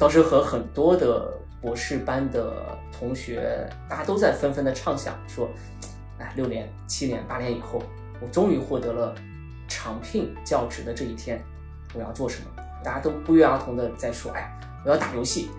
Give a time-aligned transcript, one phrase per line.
[0.00, 2.50] 当时和很多的博士班的
[2.90, 5.46] 同学，大家都在纷纷的畅想说，
[6.18, 7.82] 哎，六年、七年、八年以后，
[8.18, 9.14] 我终于获得了
[9.68, 11.38] 长聘教职的这一天，
[11.92, 12.46] 我要做什么？
[12.82, 14.50] 大家都不约而同的在说，哎，
[14.86, 15.50] 我要打游戏，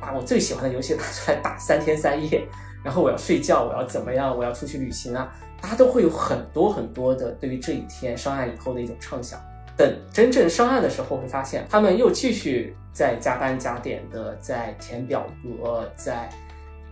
[0.00, 2.46] 把我最喜欢的游戏拿出来打三天三夜，
[2.84, 4.32] 然后我要睡觉，我要怎么样？
[4.38, 5.28] 我要出去旅行啊！
[5.60, 9.40] 大家都会有很多很多的对于这一天上岸以后的一种畅想。
[9.82, 16.30] 等真正上岸的时候，会发现他们又继续在加班加点的在填表格，在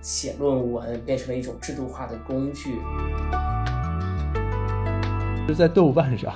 [0.00, 2.74] 写论文，变成了一种制度化的工具。
[5.46, 6.34] 就在豆瓣上，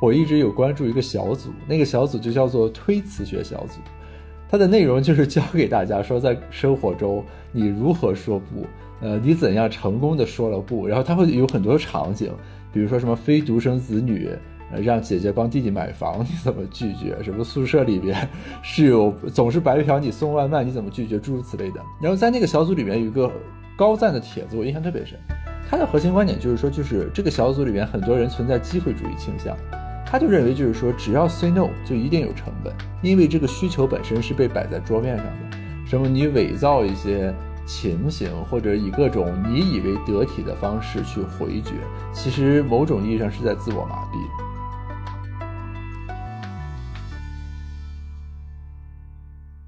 [0.00, 3.80] 我一直有关注一个小组，那个小组就叫做推辞学小组，
[4.48, 8.64] 它的内容就是教给大家说，在生活中你如何说不，
[9.00, 12.32] 呃，你怎样成功的说了不，然后它会有很多场景，
[12.72, 14.30] 比如说什么非独生子女。
[14.82, 17.16] 让姐姐帮弟弟买房，你怎么拒绝？
[17.22, 18.28] 什么宿舍里边
[18.62, 21.18] 室友总是白嫖你送外卖，你怎么拒绝？
[21.18, 21.80] 诸如此类的。
[22.00, 23.30] 然后在那个小组里面有一个
[23.76, 25.18] 高赞的帖子，我印象特别深。
[25.70, 29.56] 他的核心观点就是说，就是这个小组里面很多人存在机会主义倾向，
[30.04, 35.32] 他就认为就是说，只要 say no 就一定有成本，因为这个需求本身是被摆在桌面上的。
[35.86, 37.34] 什么你伪造一些。
[37.68, 41.72] 情形，或者以各种你以为得体的方式去回绝，
[42.12, 44.45] 其实某种意义上是在自我麻痹。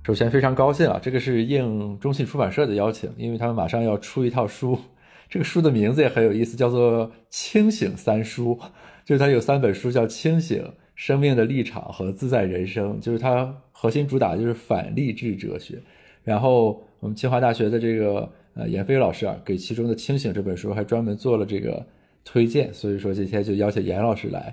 [0.08, 4.78] 首先非常高兴啊，这个是应中信出版社的邀请，因为他们马上要出一套书，
[5.28, 8.58] 这个书的名字也很有意思，叫做《清醒三书》，
[9.04, 10.62] 就是它有三本书，叫《清醒》、
[10.94, 15.78] 《生命的立场》和《自在人生》，就是它核心主打就是反励志哲学，
[16.24, 16.82] 然后。
[17.00, 21.86] 我们清华大学的这个呃闫飞老师啊，给其中的《清醒》这本书还专门做了这个
[22.24, 24.52] 推荐，所以说今天就邀请闫老师来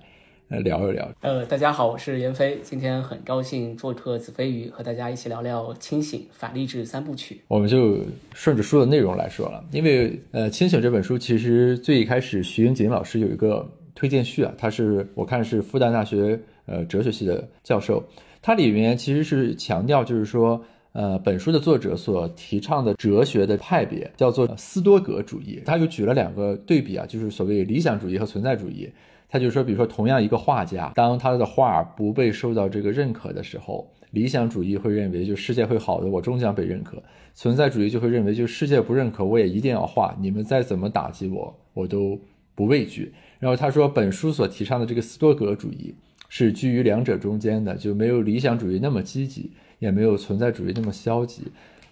[0.49, 1.11] 聊一聊。
[1.21, 7.35] 呃，大家好，我是闫飞，今天很高兴做客子非鱼，和大家一起聊聊《清醒反励志三部曲》。
[7.47, 7.99] 我们就
[8.33, 18.03] 顺着书的内容来说了，因为呃《清醒》这本书其实最一开始徐英锦老师有一个推荐序啊，他是我看是复旦大学呃哲学系的教授，
[18.41, 20.63] 它里面其实是强调就是说。
[20.97, 25.61] 呃，本书的作者所提倡的哲学的派别叫做斯多格主义。
[25.65, 28.89] 他就举了两个对比啊，就是所谓理想主义和存在主义。
[29.35, 36.95] 他就说，比如说，同样一个画家，当他的画不被受到这个认可的时候，理想主义会认为就世界会好的，我终将被认可；
[37.33, 42.17] 存在主义就会认为就世界不认可，我也一定要画，你们再怎么打击我，我都
[42.55, 43.13] 不畏惧。
[43.39, 45.93] 然后他说，本书所提倡的这个斯多格主义
[46.29, 49.51] 是居于两者中间的，就没有理想主义那么积极。
[49.79, 51.43] 也没有存在主义那么消极，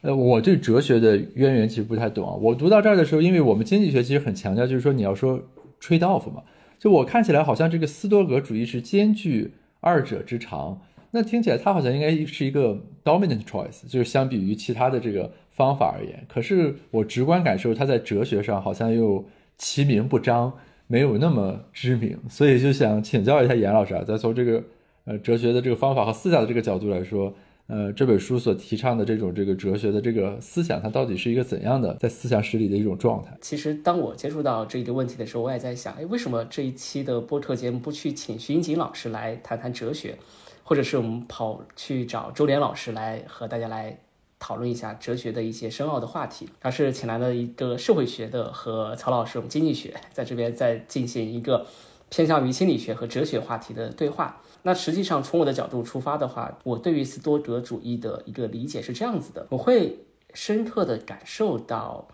[0.01, 2.33] 呃，我对哲学的渊源其实不太懂啊。
[2.33, 5.37] 我读到这儿的时候，因为我们经济学其实很强调，就是说你要说
[5.81, 6.41] trade off 嘛，
[6.83, 16.25] 就我看起来好像这个斯多格主义是兼具二者之长，那听起来它好像应该是一个 dominant choice，就是相比于其他的这个方法而言。
[16.27, 19.23] 可是我直观感受，它在哲学上好像又
[19.57, 20.51] 其名不彰，
[20.88, 24.61] 没有那么知名，所以就想请教一下严老师啊，再从这个
[25.05, 27.33] 呃哲学的这个方法和思想的这个角度来说。
[27.68, 33.38] 呃，这本书所提倡的这种这个哲学的这个思想，它到底是一个怎样的在思想史里的一种状态？
[33.40, 40.18] 其实，当我接触到这个问题的时候，我也在想，哎，为什么这一期的播客节目不去请徐英锦老师来谈谈哲学，
[40.63, 43.97] 或者是我们跑去找周濂老师来和大家来
[44.40, 46.50] 讨论一下哲学的一些深奥的话题？
[46.62, 51.66] 而是请来了一个社会学的和曹老师，我们经济学在这边在进行一个
[52.09, 54.41] 偏向于心理学和哲学话题的对话。
[54.66, 60.00] 那实际上，从我的角度出发的话，我对于斯多格主义的一个理解是这样子的：我会
[60.34, 62.07] 深刻的感受到，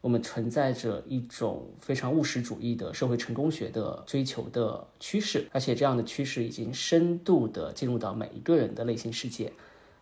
[0.00, 9.52] 我们存在着一种非常务实主义的社会成功学的追求的趋势，而且这样的趋势已经深度的进入到每一个人的内心世界，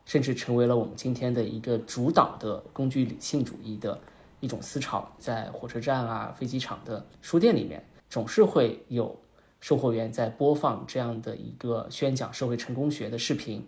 [0.04, 3.98] 甚至成为了我们今天的一个主导的工具理性主义的
[4.38, 5.10] 一种思潮。
[5.18, 9.18] 在火车站啊、飞机场的书店里面，总是会有。
[9.60, 13.66] 售货员在播放这样的一个宣讲社会成功学的视频，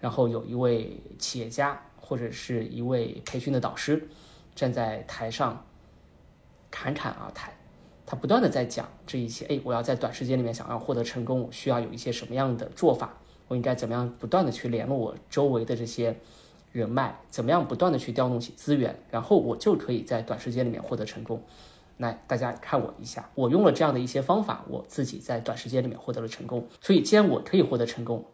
[0.00, 4.08] 然后有一位企业家或者是一位培训的导师
[4.54, 5.64] 站在台上
[6.70, 7.52] 侃侃而谈，
[8.06, 13.18] 他不断的在讲这一些，哎，我要在短时间里面想要获得成功，我需要有一些什么样的做法？
[13.48, 16.16] 我应该怎么样不断的去联络我周围的这些
[16.72, 17.20] 人脉？
[17.30, 18.98] 怎么样不断的去调动起资源？
[19.10, 21.42] 然后我就可以在短时间里面获得成功。
[21.98, 26.68] 来大家看我一下，我用了这样的一些方法，我自己在短时间里面获得了成功。
[26.80, 28.24] 所以，既然我可以获得成功，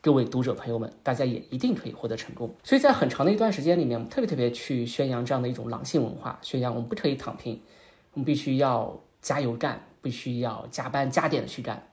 [0.00, 2.54] 各位读者朋友们，大家也一定可以获得成功。
[2.62, 7.60] 所以在很长的一段时间里面，我们特别特别去宣扬这样的一种狼性文化，宣扬我们不可以躺平，
[8.12, 11.88] 我们必须要加油干，必须要加班加点的去干。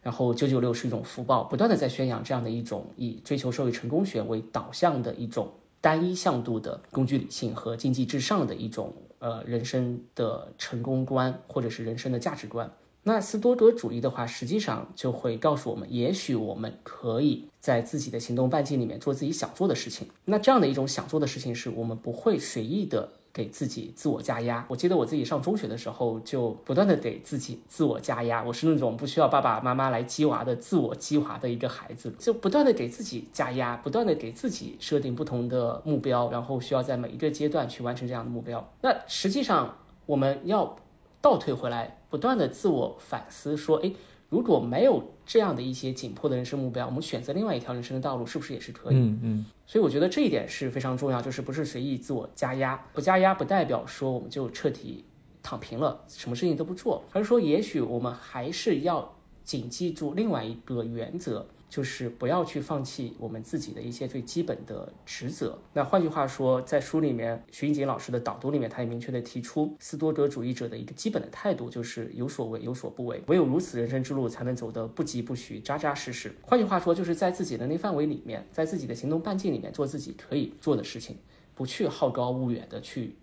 [0.00, 5.50] 然后九九六是一种福报，不断的在宣扬这样的一种以追求社会成功学为导向的一种
[5.80, 12.70] 单一向度的工具理性和经济至上的一种呃人生的成功观或者是人生的价值观。
[13.04, 20.08] 那斯多德主义的话，实际上就会告诉我们，也许我们可以在自己的行动半径里面做自己想做的事情。
[20.26, 23.08] 那这样的一种想做的事情，是我们不会随意的。
[23.32, 24.64] 给自己自我加压。
[24.68, 28.42] 我记得我自己上中学的时候，就不断的给自己自我加压。
[28.42, 38.72] 我是那种不需要爸爸妈妈来激娃的自我激娃的一个孩子，就不断的给自己加压，不断的给自己设定不同的目标，然后需要在每一个阶段去完成这样的目标。
[38.80, 39.76] 那实际上
[40.06, 40.76] 我们要
[41.20, 43.92] 倒退回来，不断的自我反思，说，哎。
[44.30, 48.96] 如果没有这样的一些紧迫的人生目标，我们选择另外一条人生的道路，是不是也是可以？
[48.96, 49.46] 嗯嗯。
[49.66, 55.04] 所以我觉得这一点是非常重要，就是不是随意自我加压，不加压不代表说我们就彻底
[55.42, 59.14] 躺平了，什么事情都不做，而是说也许我们还是要
[59.44, 61.46] 谨记住另外一个原则。
[61.68, 65.58] 就是不要去放弃我们自己的一些最基本的职责。
[65.72, 73.22] 那换句话说，在书里面，徐英锦老师的导读里面，他也明确的提出，斯多德主义者的一个基本的态度就是有所为，有所不为。
[73.26, 76.34] 唯有如此，人生之路才能走得不疾不徐，扎扎实实。
[76.42, 81.18] 换句话说，就是在自己的能力范围里面，在自己的行动半径里面做自己可以做的事情，
[81.54, 83.16] 不去好高骛远的去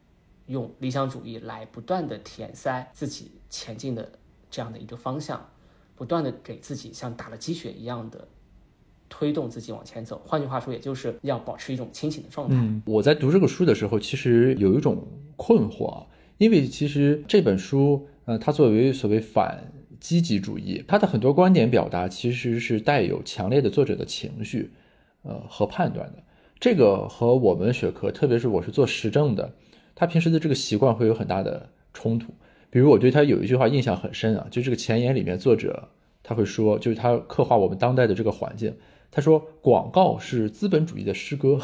[0.45, 4.11] 用理想主义来不断的填塞自己前进的
[4.51, 5.49] 这样的一个方向，
[5.95, 8.27] 不断的给自己像打了鸡血一样的。
[9.07, 12.55] 推动自己往前走，换句话说，也就是要保持一种清醒的状态。
[12.85, 16.03] 我在读这个书的时候，其实有一种困惑，
[16.37, 24.71] 因为其实这本书，呃，它作为所谓反积极主义，它的很多观点表达其实是带有强烈的作者的情绪，
[25.23, 26.23] 呃和判断的。
[26.59, 29.53] 这个和我们学科，特别是我是做实证的，
[29.93, 32.33] 他平时的这个习惯会有很大的冲突。
[32.69, 35.87] 比如我对他有一句话印象很深啊，就这个前言里面，作者
[36.23, 38.73] 他会说，就是他刻画我们当代的这个环境。
[39.15, 41.57] 他说：“广告是资本主义的诗歌。”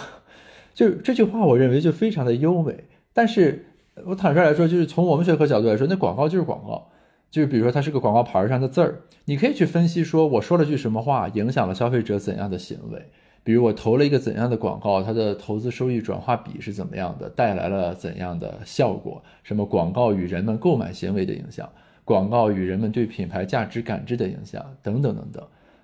[0.73, 2.85] 就这句话，我认为就非常的优美。
[3.11, 3.65] 但是
[4.05, 6.87] 我坦率来说，就是从我们学科角度来说，那广告就是广告。
[7.29, 13.05] 就是比如说，它是个广告牌上的字儿，你可以去分析说，我说了句什么话，影响了消费者怎样的行为。
[13.43, 19.21] 比如我投了一个怎样的广告，它的投资收益转化比是怎么样的，带来了怎样的效果？
[19.43, 21.67] 什么广告与人们购买行为的影响，
[22.05, 25.43] 广告与人们对品牌价值感知的影响，等等等等。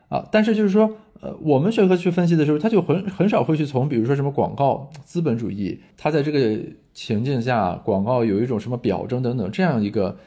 [0.09, 0.89] 啊，但是就是说，
[1.19, 6.57] 呃，我们学科去分析的时候，他就很很少会去从，比如说什么广告资本主义，它在这个
[6.93, 10.17] 情境下，广告有一种什么表征等等这样一个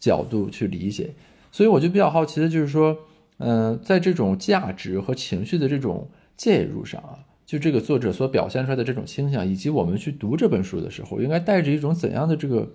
[0.00, 1.10] 角度去理解。
[1.52, 2.96] 所以我就比较好奇的就是说，
[3.36, 12.68] 嗯，在这种价值和情绪的这种介入上啊，就这个作者所表现出来的这种倾向，以及我们去读这本书的时候，应该带着一种怎样的这个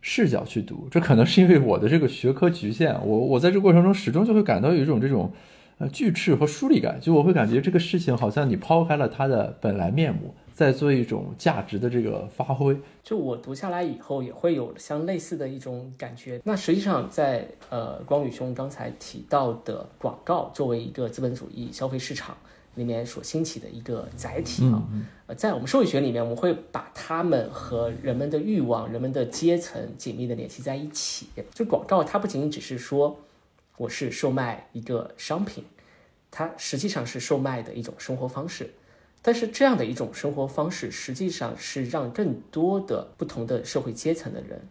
[0.00, 0.88] 视角去读？
[0.90, 5.32] 这可能是因为我的这个学科局限，我我在这过程中始终就会感到有一种这种。
[5.82, 12.76] 呃，巨斥和疏离感，就我会感觉这个事情好像你抛开了它的本来面目，在做一种价值的这个发挥。
[13.02, 16.40] 就我读下来以后，也会有相类似的一种感觉。
[16.44, 22.36] 那实际上，在呃光宇兄刚才提到的广告作为一个资本主义消费市场
[22.76, 24.80] 里面所兴起的一个载体啊，
[25.26, 31.26] 呃，在我们社会学里面，我们会把它们和人们的欲望、人们的阶层紧密的联系在一起。
[31.52, 33.18] 就广告，它不仅仅只是说。
[33.82, 35.64] 我是售卖一个商品，
[36.30, 38.72] 它实际上是售卖的一种生活方式，
[39.20, 44.68] 但是这样的一种生活方式，实际上是让更多的不同的社会阶层的人。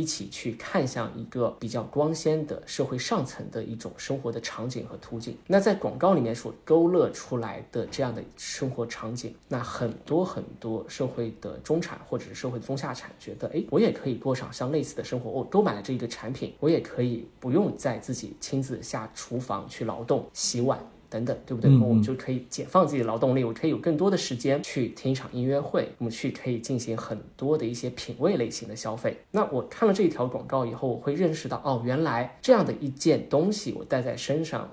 [0.00, 5.36] 一起去看向一个比较光鲜的社会上层的一种生活的场景和途径。
[5.46, 15.30] 那在广告里面所勾勒出来的这样的生活场景，那很多很多社会的中产或者是社会的中下产觉得，哎，我也可以过上像类似的生活。
[15.30, 20.78] 我都买了这一个产品，我也可以不用再自己亲自下厨房去劳动洗碗。
[21.10, 21.70] 等等，对不对？
[21.70, 29.18] 那我们就可以解放自己的劳动力，我可以有更多的时间去听一场音乐会，我们去可以进行很多的一些品味类型的消费。
[29.32, 34.70] 那我看了这一条广告以后，我会认识到，哦，原来这样的一件东西我带在身上，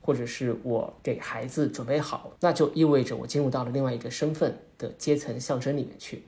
[0.00, 6.22] 或者是我给孩子准备好，那就意味着我进入到了另外一个身份的阶层象征里面去。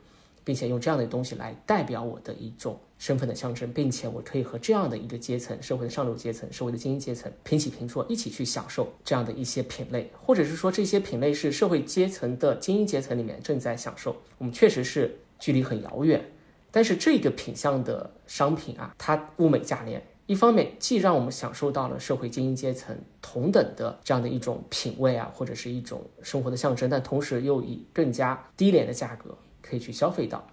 [0.46, 14.16] 并且用这样的东西来代表我的一种身份的象征，并且我可以和这样的一个阶层，社会的上流阶层，社会的精英阶层平起平坐，一起去享受这样的一些品类，或者是说这些品类是社会阶层的精英阶层里面正在享受。
[14.38, 16.24] 我们确实是距离很遥远，
[16.70, 29.36] 但是这个品相的商品啊，它物美价廉，一方面既让我们享受到了社会精英阶层同等的这样的一种品味啊，或者是一种生活的象征，但同时又以更加低廉的价格。
[29.66, 30.46] 可以去消费到，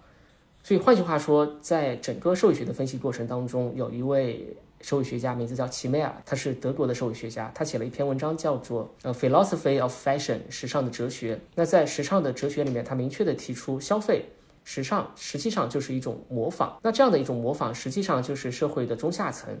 [0.62, 11.40] 所以换句话说，在整个社会学的分析过程当中，有一位社会学家，名字叫齐梅尔，他是德国的社会学家，他写了一篇文章叫做《呃 Philosophy of Fashion》时尚的哲学。
[11.54, 14.26] 那在时尚的哲学里面，他明确的提出，消费
[14.64, 16.78] 时尚实际上就是一种模仿。
[16.82, 19.56] 那这样的一种模仿，实际上就是社会的中下层。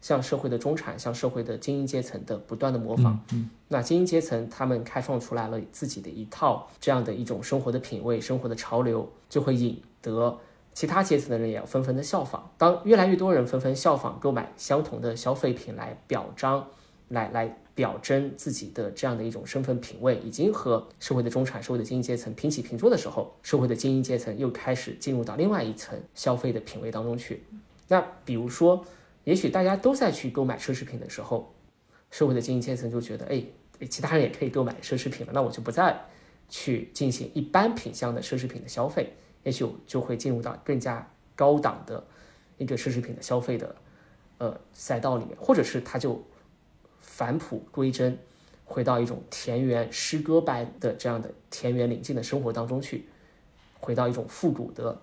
[0.00, 10.38] 向社会的中产，向社会的精英阶层的不断的模仿，嗯，那精英阶层他们开创出来了自己的一套这样的一种生活的品味、生活的潮流，就会引得
[10.72, 12.50] 其他阶层的人也要纷纷的效仿。
[12.56, 16.68] 当越来越多人纷纷效仿购买相同的消费品来表彰、
[17.08, 27.44] 来来表征自己的这样的一种身份品味，已经和社会的中产、社会的精英阶层平起平坐的时候，社会的精英阶层又开始进入到另外一层消费的品味当中去。
[27.88, 28.84] 那比如说。
[29.24, 31.52] 也许大家都在去购买奢侈品的时候，
[32.10, 33.44] 社会的精英阶层就觉得，哎，
[33.90, 35.94] 其他人也可以购买奢侈品了，那我就不再
[36.48, 39.12] 去进行一般品相的奢侈品的消费，
[39.48, 42.04] 也许就会进入到更加高档的
[42.58, 43.74] 一个奢侈品的消费的
[44.36, 46.22] 呃赛道里面，或者是他就
[47.00, 48.18] 返璞归真，
[48.66, 53.08] 回到一种田园诗歌般的这样的田园宁静的生活当中去，
[53.80, 55.00] 回到一种复古的。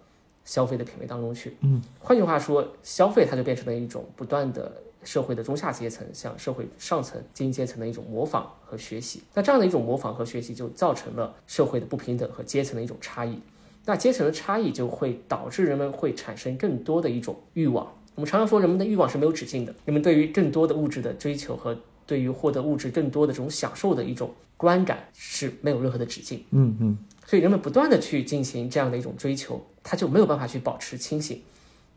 [0.48, 4.72] 消费的品味当中去，嗯，换句话说，消费它就变成了一种不断的
[5.04, 9.24] 社会的中下阶层向社会上层精英阶层的一种模仿和学习。
[9.34, 13.40] 那这样的一种模仿和学习，就造成了社会的不平等和阶层的一种差异。
[13.86, 17.88] 那阶层的差异就会导致人们会产生更多的一种欲望。
[18.16, 19.76] 我们常常说，人们的欲望是没有止境的。
[19.86, 26.44] 人们对于更多的物质的追求和对于获得物质更多的这种享受的一种观感是没有任何的止境。
[26.52, 26.98] 嗯嗯。
[27.28, 31.42] 所以人们不断的去进行这样的一种追求，他就没有办法去保持清醒。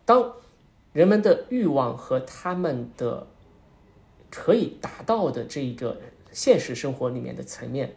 [0.04, 0.32] 当
[0.92, 3.26] 人们的欲望和他们的
[4.30, 6.00] 可以达到的这个
[6.32, 7.94] 现实生活里面的层面，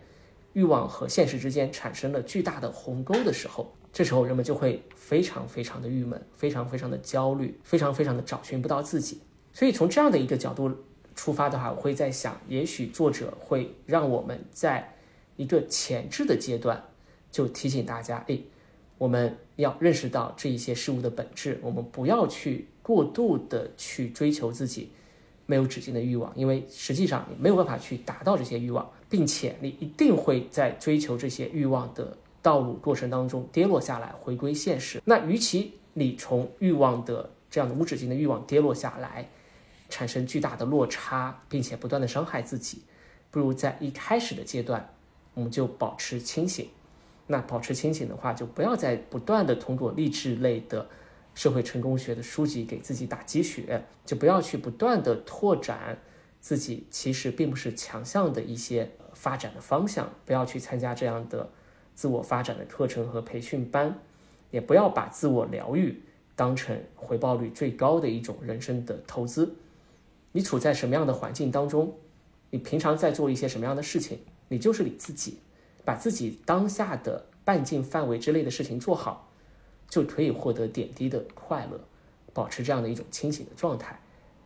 [0.54, 9.20] 欲望和现实之间产生了巨大的鸿沟的时候，这时候人们就会非常非常的郁闷，非常非常的焦虑，非常非常的找寻不到自己。
[9.54, 10.72] 所以从这样的一个角度
[11.16, 14.96] 出发的话，我会在想，也许作者会让我们在
[15.36, 16.84] 一个前置的阶段。
[17.32, 18.38] 就提醒大家，哎，
[18.98, 24.92] 我们要认识到这一些事物的本质，我们不要去过度的去追求自己
[25.46, 35.02] 没有止境的欲望，因为实际上你没有办法去达到这些欲望，并且你一定会在追求这些欲望的道路过程当中跌落下来，回归现实。
[35.06, 39.30] 那与其你从欲望的这样的无止境的欲望跌落下来，
[39.90, 42.84] 产生巨大的落差，并且不断的伤害自己，
[43.30, 44.94] 不如在一开始的阶段，
[45.34, 46.68] 我们就保持清醒。
[47.28, 50.90] 那保持清醒的话，就不要再不断的通过励志类的
[51.34, 55.98] 社会成功学的书籍给自己打鸡血，就不要去不断的拓展
[56.42, 61.50] 自己其实并不是强项的一些发展的方向，不要去参加这样的
[62.02, 63.96] 自我发展的课程和培训班，
[64.50, 66.02] 也不要把自我疗愈
[66.36, 69.54] 当成回报率最高的一种人生的投资。
[70.32, 71.94] 你处在什么样的环境当中，
[72.50, 74.18] 你平常在做一些什么样的事情，
[74.48, 75.38] 你就是你自己。
[75.86, 79.30] 把自己当下的半径范围之内的事情做好，
[79.88, 81.80] 就可以获得点滴的快乐，
[82.34, 84.00] 保持这样的一种清醒的状态。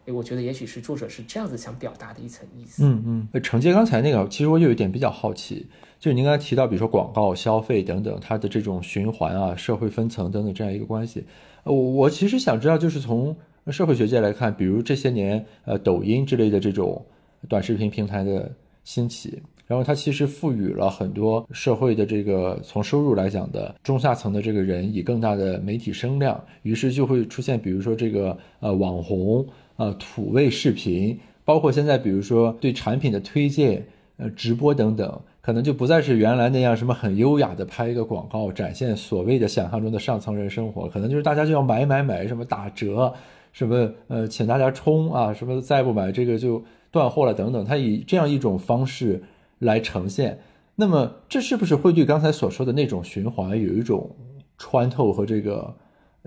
[0.05, 2.83] 诶，我觉得也许是作者是这样子想表达的一层意思。
[2.85, 3.41] 嗯嗯。
[3.41, 5.65] 承接刚才那个，其实我有一点比较好奇，
[5.99, 11.23] 就是您刚才提到，比如说广告、消费等等，它的这种循环啊、社会分层等等这样一个关系。
[11.63, 13.35] 我我其实想知道，就是从
[13.71, 17.03] 社会学界来看，比如这些年呃抖音之类的这种
[17.49, 18.51] 短视频平台的
[18.83, 19.41] 兴起。
[19.67, 29.43] 然后它其实赋予了很多社会的这个从收入来讲的中下层的这个人以更大的媒体声量，于是就会出现，比如说这个呃网红
[29.77, 33.85] 呃土味视频，包括现在比如说对产品的推荐
[34.17, 43.13] 呃直播等等，可能就不再是原来那样什么很优雅的拍一个广告展现所谓的想象中的上层人生活，可能就是大家就要买买买什么打折，
[43.51, 49.23] 什么呃请大家冲啊，什么再不买这个就断货了等等，它以这样一种方式。
[49.59, 50.37] 来呈现，
[50.75, 54.13] 那么这是不是会对刚才所说的那种循环有一种
[54.57, 55.73] 穿透和这个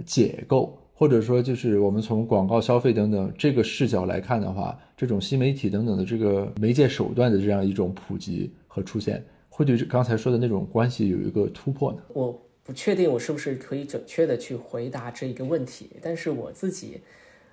[0.07, 11.99] 解构，或者说就是我们从广告消费等等这个视角来看的话，这种新媒体等等的这个媒介手段的这样一种普及和出现，会对刚才说的那种关系有一个突破呢？
[12.09, 17.01] 我不确定我是不是可以准确的去回答这一个问题，但是我自己。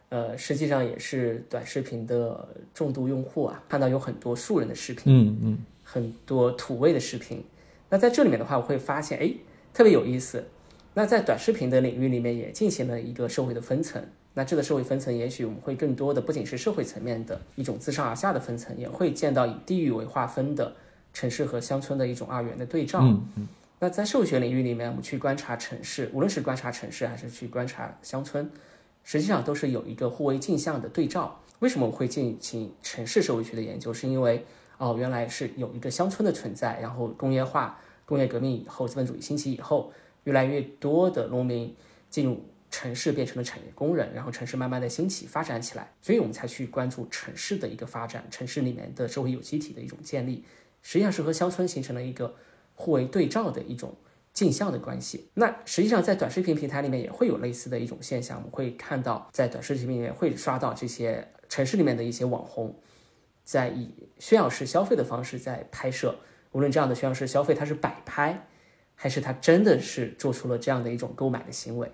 [0.10, 7.44] 呃，实际上也是短视频的重度用户啊，看到有很多素人的视频，嗯嗯，很多土味的视频。
[7.90, 9.32] 那在这里面的话，我会发现，哎，
[9.74, 10.46] 特别有意思。
[10.96, 14.02] 那在短视频的领域里面，也进行了一个社会的分层。
[14.34, 20.74] 那这个社会分层，也许我们会更多的不仅是社会层面的一种自上而下的分层，也会见到以地域为划分的
[21.14, 23.00] 城市和乡村的一种二元的对照。
[23.02, 23.48] 嗯嗯。
[23.80, 28.50] 那在社会学领域里面，我们去观察城市，无论是观察城市还是去观察乡村。
[29.04, 31.40] 实际上都是有一个互为镜像的对照。
[31.60, 33.94] 为什么我会进行城市社会学的研究？
[33.94, 34.46] 是因为
[34.78, 39.92] 哦，原来是有一个乡村的存在，然后工业化、工业革命以后，资本主义兴起以后，
[40.25, 41.75] 越来越多的农民
[42.10, 50.44] 进入城市，变成了产业工人，然后城市慢慢的兴起发展起来，所以我们才去关注城市的一个发展，城市里面的社会有机体的一种建立，
[50.82, 52.36] 实际上是和乡村形成了一个
[52.75, 53.96] 互为对照的一种
[54.34, 55.29] 镜像的关系。
[55.36, 62.75] 那实际上在短视频平台里面也会有类似的一种现象，我们会看到在短视频里面会刷到这些城市里面的一些网红。
[63.46, 66.17] 在以炫耀式消费的方式在拍摄，
[66.51, 68.48] 无论这样的炫耀式消费它是摆拍，
[68.96, 71.92] 还是他真的是做出了这样的一种购买的行为，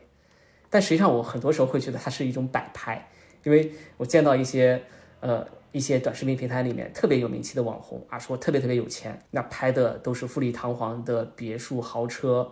[0.69, 3.09] 但实际上我很多时候会觉得它是一种摆拍，
[3.43, 4.83] 因为我见到一些
[5.19, 12.51] 呃一些短视频平台里面特别有名气的网红啊，说特别特别有钱，那拍的都是富丽堂皇的别墅豪车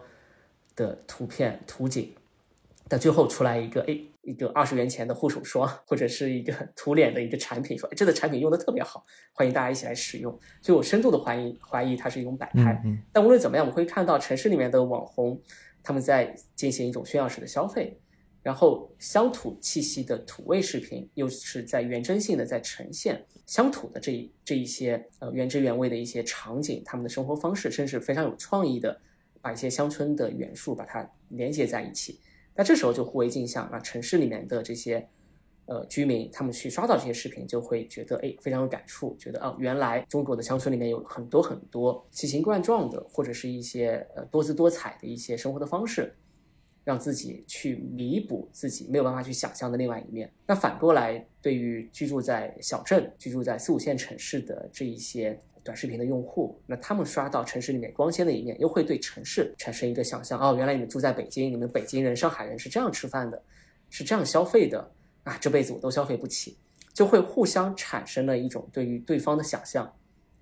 [0.76, 2.14] 的图片图景，
[2.88, 4.00] 但最后出来一个哎。
[4.30, 10.32] 一个二十元钱的护手霜，或者是一个 涂脸的一个产品，说这个产品用的特别好，欢迎大家一起来使用。
[10.62, 12.80] 所以我深度的怀疑怀疑它是一种摆拍。
[13.12, 15.42] 但无论怎么样，我会看到城市里面的网红
[15.82, 18.00] 他们在进行一种炫耀式的消费，
[18.44, 29.02] 然后乡土气息的土味视频又是在原真性的在呈现乡土的这一这一些呃原汁原味的一些场景，他们的生活方式，甚至非常有创意的
[29.42, 32.20] 把一些乡村的元素把它连接在一起。
[32.60, 35.08] 那这时候就互为镜像，那城市里面的这些，
[35.66, 46.14] 呃，居民他们去刷到这些视频，就会觉得，哎，非常有感触，觉得啊，原来中国的乡村里面有很多很多奇形怪状的，或者是一些呃多姿多彩的一些生活的方式，
[46.84, 50.30] 让自己去弥补自己没有办法去想象的另外一面。
[50.46, 55.42] 那反过来，对于居住在小镇、居住在四五线城市的这一些。
[55.64, 60.40] 短视频的用户，那他们刷到城市里面光鲜的一面，又会对城市产生一个想象。
[60.40, 63.42] 哦，原来你们住在北京，你们北京人、上海人是这样吃饭的，
[63.90, 64.92] 是这样消费的
[65.24, 65.38] 啊！
[65.38, 66.58] 这辈子我都消费不起，
[66.94, 69.94] 就会互相产生了一种对于对方的想象，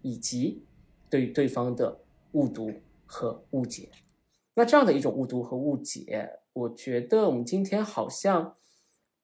[0.02, 0.64] 以及
[1.10, 2.00] 对于对方的
[2.34, 2.72] 误读
[3.06, 3.90] 和误解。
[4.54, 8.56] 那这样的一种误读和误解，我觉得我们今天好像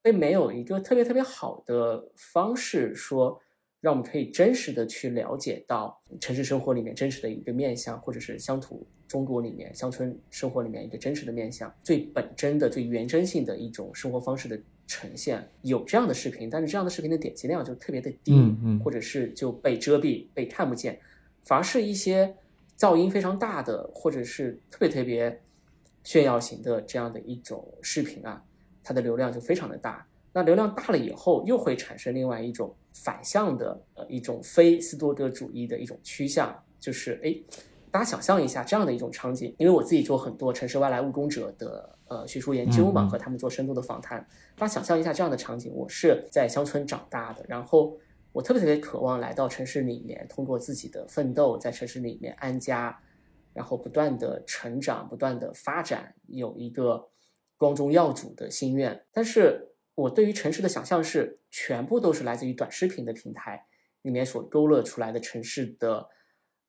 [0.02, 3.40] 并没有一个特别特别好的方式说。
[3.84, 15.46] 让我们可以真实的去了解到城市生活里面真实的一个面相，或者是乡土中国里面乡村生活里面一个真实的面相，最本真的、最原真性的一种生活方式的呈现。
[15.64, 20.98] 有这样的视频，但是这样的视频的点击量就特别的低，嗯嗯或者是就被遮蔽、被看不见。
[21.44, 22.34] 反而是一些
[22.78, 25.42] 噪音非常大的，或者是特别特别
[26.06, 28.42] 炫耀型的这样的一种视频啊，
[28.82, 30.08] 它的流量就非常的大。
[30.32, 37.36] 那流量大了以后，又会产生另外一种反向的呃一种非斯多德主义的一种趋向，就是哎，
[37.90, 44.20] 大家想象一下这样的一种场景，因为我自己做很多城市外来务工者的呃学术研究嘛，和他们做深度的访谈，
[44.56, 47.98] 大家想象一下这样的场景，我是在乡村长大的，然后
[48.32, 53.00] 我特别特别渴望来到城市里面，通过自己的奋斗在城市里面安家，
[53.54, 57.10] 然后不断的成长，不断的发展，有一个
[57.58, 59.70] 光宗耀祖的心愿，但是。
[59.96, 63.68] 我对于城市的想象是，全部都是来自于短视频的平台
[64.02, 66.10] 里面所勾勒出来的城市的，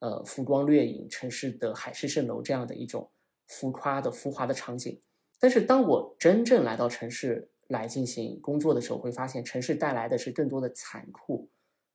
[0.01, 3.11] 呃，浮光掠影、城市的海市蜃楼这样的一种
[3.47, 5.01] 浮夸的、浮华的场景。
[5.41, 11.51] 但是，当我真正来到城市来进行工作的时候，会发现城市带来的是更多的残酷，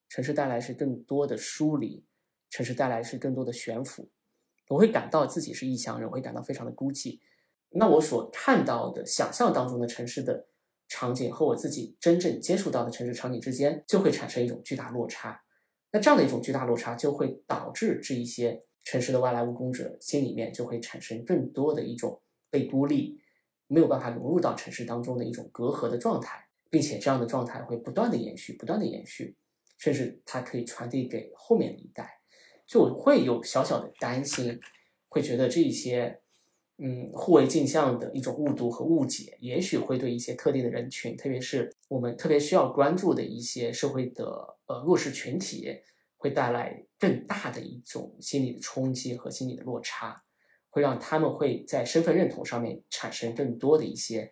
[0.08, 2.04] 城市带来是更多的疏离，
[2.50, 4.10] 城市带来是更多的悬浮。
[4.70, 7.20] 我会感到自己是异乡人，我会感到非常的孤寂。
[7.70, 10.48] 那我所看到的、想象当中的城市的。
[10.89, 15.39] 场景和我自己真正接触到的城市场景之间就会产生一种巨大落差，
[15.91, 23.19] 那这样的一种巨大落差就会导致这一些城市的外来务工者心里面就会产生更多的一种被孤立、
[23.67, 29.38] 没有办法融入到城市当中的一种隔阂的状态，并且这样的状态会不断的延续、不断的延续，
[29.78, 32.19] 甚至它可以传递给后面的一代，
[32.65, 34.60] 就会有小小的担心，
[35.08, 36.21] 会觉得这一些。
[36.82, 44.26] 嗯，互为镜像的一种误读和误解，也许会对一些特定的人群，特别是我们特别需要关注的一些社会的
[44.68, 45.68] 呃弱势群体，
[46.15, 50.24] 会带来更大的一种心理的冲击和心理的落差，
[50.70, 54.32] 会让他们会在身份认同上面产生更多的一些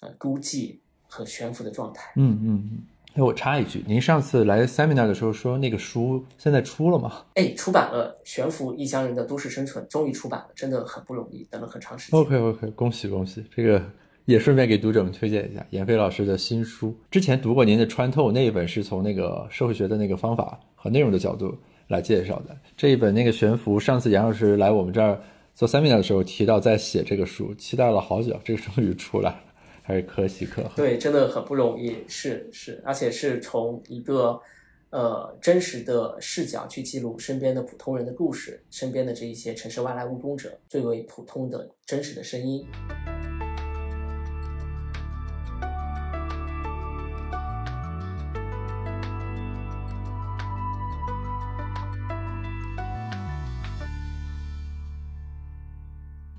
[0.00, 2.12] 呃孤寂和悬浮的状态。
[2.16, 2.86] 嗯嗯嗯。
[3.14, 7.22] 哎，我插一句，您上次来 seminar 的时候说那个书现在出了吗？
[7.34, 12.18] 哎，出版了《悬浮异乡人的都市生存》，终于出版了，真的很不容易，等了很长时间。
[12.18, 13.44] OK OK，恭喜恭喜！
[13.54, 13.80] 这个
[14.24, 16.92] 也顺便给读者们推荐一下闫飞老师的新书。
[17.08, 22.56] 之前读过您的《穿透》那一本，是从那个社会学的那个方法和内容的角度来介绍的。
[22.76, 25.20] 这一本那个《悬浮》，上次杨老师来我们这儿
[25.54, 29.40] 做 seminar 的时候提到在写这个书，期待了好久，这个终于出来了。
[29.86, 30.70] 还是可喜可贺。
[30.76, 34.40] 对，真的很不容易，是是，而且是从一个
[34.88, 42.66] 呃真实的视角去记录身边的普通人的故事，身边的这一些城市外来务工者最为普通的真实的声音。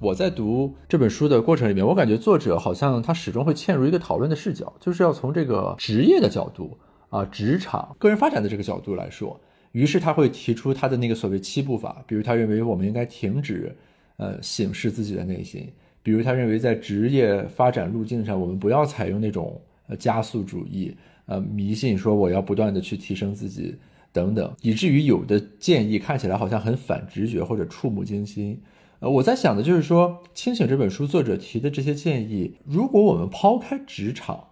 [0.06, 6.78] 我在读这本书的过程里面，我感觉作者好像他始终会嵌入一个讨论的视角，就是要从这个职业的角度
[7.10, 9.40] 啊，职场、个人发展的这个角度来说。
[9.72, 13.76] 于是他会提出他的那个所谓七步法，比如他认为我们应该停止，
[14.18, 15.64] 呃，审视自己的内心；
[16.04, 23.76] 比如他认为在职业发展路径上，我们不要采用那种呃加速主义，呃，迷信说我要不断的去提升自己
[24.14, 28.62] 等等，以至于有的建议看起来好像很反直觉或者触目惊心。
[29.00, 34.48] 呃，我在想的就是说，《清醒》这本书作者提的这些建议，如果我们抛开职场、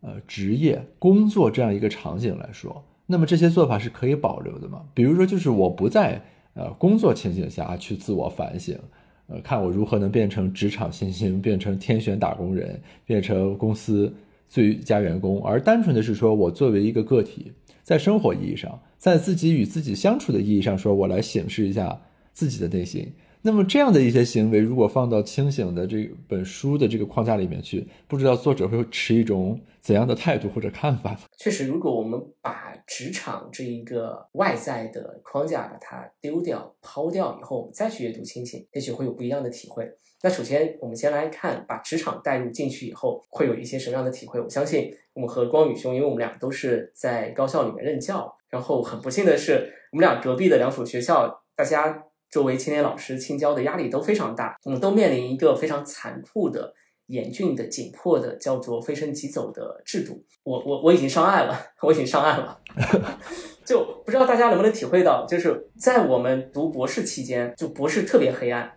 [0.00, 4.84] 呃职业工作这样一个场景来说，那么这些做法是可以保留的吗？
[4.92, 6.22] 比如说，就是我不在
[6.54, 8.78] 呃工作情景下去自我反省，
[9.26, 14.14] 呃，看我如何能变成职场新星，变成天选打工人，变成公司
[14.46, 17.50] 最佳员工，而单纯的是说我作为一个个体，
[17.82, 21.98] 在生活意义上，在自己与自己相处的意义上，说我来审视一下
[22.34, 23.10] 自己的内心。
[23.40, 31.16] 那么这样的一些行为，如果放到清醒的这本书的这个框架里面去，不知道作者会持一种怎样的态度或者看法？
[31.38, 39.88] 确实，如果我们把职场这一个外在的框架把它丢掉、抛掉以后，我们再去阅读清醒，也许会有不一样的体会。
[40.22, 44.40] 那首先，我们先来看把职场带入进去以后，会有一些什么样的体会？
[44.40, 52.04] 我相信我们和光宇兄，因为我们俩都是在高校里面任教，然后很不幸的是，我们俩隔壁的两所学校，大家。
[52.30, 56.74] 作为青年老师，青椒的压力都非常大，我们都面临一个非常残酷的、
[57.06, 60.22] 严峻的、紧迫的，叫做“飞升即走”的制度。
[60.42, 62.60] 我我我已经上岸了，我已经上岸了。
[63.64, 68.72] 就不知道大家能不能体会到，就是在我们读博士期间，就博士特别黑暗。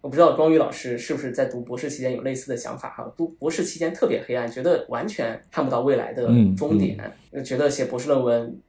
[0.00, 3.12] 我不知道光宇老师是不是在读博士期间有类似的想法哈？
[3.16, 6.98] 读博士期间特别黑暗，觉得完全看不到未来的终点，
[7.44, 8.60] 觉得写博士论文。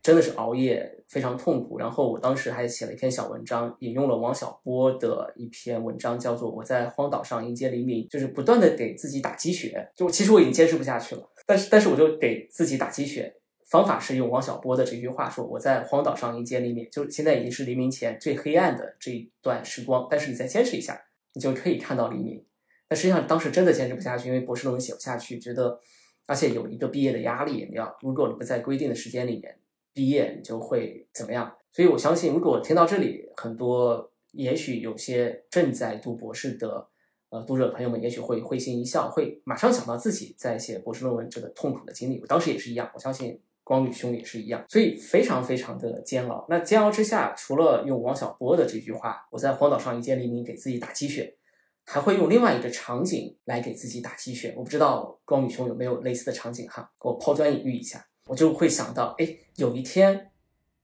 [0.00, 9.90] 真的是熬夜非常痛苦，然后我当时还写了一篇小文章，引用了王小波的一篇文章，叫做《我在荒岛上迎接黎明》，就是不断的给自己打鸡血。
[9.96, 21.00] 就其实我已经坚持不下去了，但是但是我就给自己打鸡血，方法是用王小波的这句话说：“我在荒岛上迎接黎明。”就现在已经是黎明前最黑暗的这一段时光，但是你再坚持一下，
[21.32, 22.44] 你就可以看到黎明。
[22.86, 25.80] 但实际上当时真的坚持不下去，因为博士论文写不下去，觉得
[26.26, 29.58] 而且有一个毕业的压力，你要如果你不在规定的时间里面。
[29.98, 31.52] 毕业你就会怎么样？
[31.72, 36.88] 所以我相信，如果听到这里，很多也许有些正在读博士的
[37.30, 42.20] 呃读者朋友们，也许会会心一笑，会马上想到自己在写博士论文这个痛苦的经历。
[42.20, 46.46] 我当时也是一样，我相信光宇兄也是一样，所以非常非常的煎熬。
[46.48, 51.36] 那煎熬之下，除了用王小波的这句话“我在荒岛上一见黎明”给自己打鸡血，
[51.84, 54.54] 还会用另外一个场景来给自己打鸡血。
[54.56, 56.88] 我不知道光宇兄有没有类似的场景哈？
[57.00, 58.04] 我抛砖引玉一下。
[58.28, 60.30] 我就会想到，哎，有一天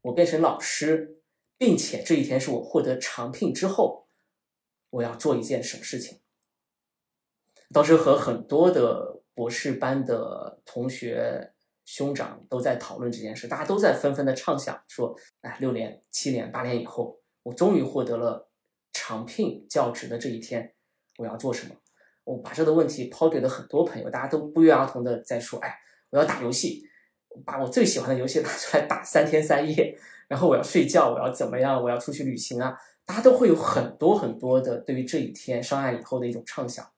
[0.03, 1.21] 我变成老师，
[1.59, 4.09] 并且这一天是我获得长聘之后，
[4.91, 6.21] 我要做一件什么事情？
[7.73, 11.53] 当时和很多的博士班的同学
[11.85, 18.49] 兄长都在讨论这件事，大家都在纷纷的畅想说，哎，六年、七年、八年以后，我终于获得了
[18.93, 20.75] 长聘教职的这一天，
[21.19, 21.75] 我要做什么？
[22.25, 25.77] 我把这个问题抛给了很多朋友，大家都不约而同的在说，哎，
[26.09, 26.89] 我要打游戏。
[27.45, 31.83] 把我最喜欢的游戏拿出来打三天三夜，然后我要睡觉，我要怎么样？
[31.83, 32.77] 我要出去旅行啊！
[33.05, 36.89] 大家都会有很多很多的对于这一天上岸以后的一种畅想。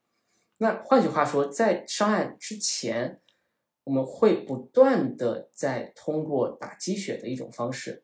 [0.59, 3.21] 那换句话说，在上岸之前，
[3.85, 8.03] 我们会不断的在通过打鸡血的一种方式，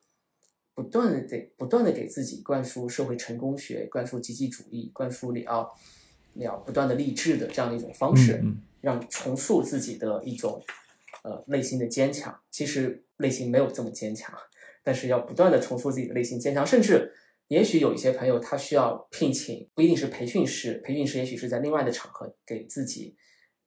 [0.73, 5.73] 不断的给不断的给自己灌输社会成功学、灌输积极主义、灌输你要
[6.33, 8.43] 你要不断的励志的这样的一种方式，
[8.81, 10.61] 让重塑自己的一种。
[11.23, 14.33] 呃，内心的坚强，其实内心没有这么坚强，
[14.83, 17.13] 但是要不断的重复自己的内心坚强，甚至
[17.47, 23.15] 也许有一些朋友他需要聘请，不一定是培训师，培训师也许是在另外的场合给自己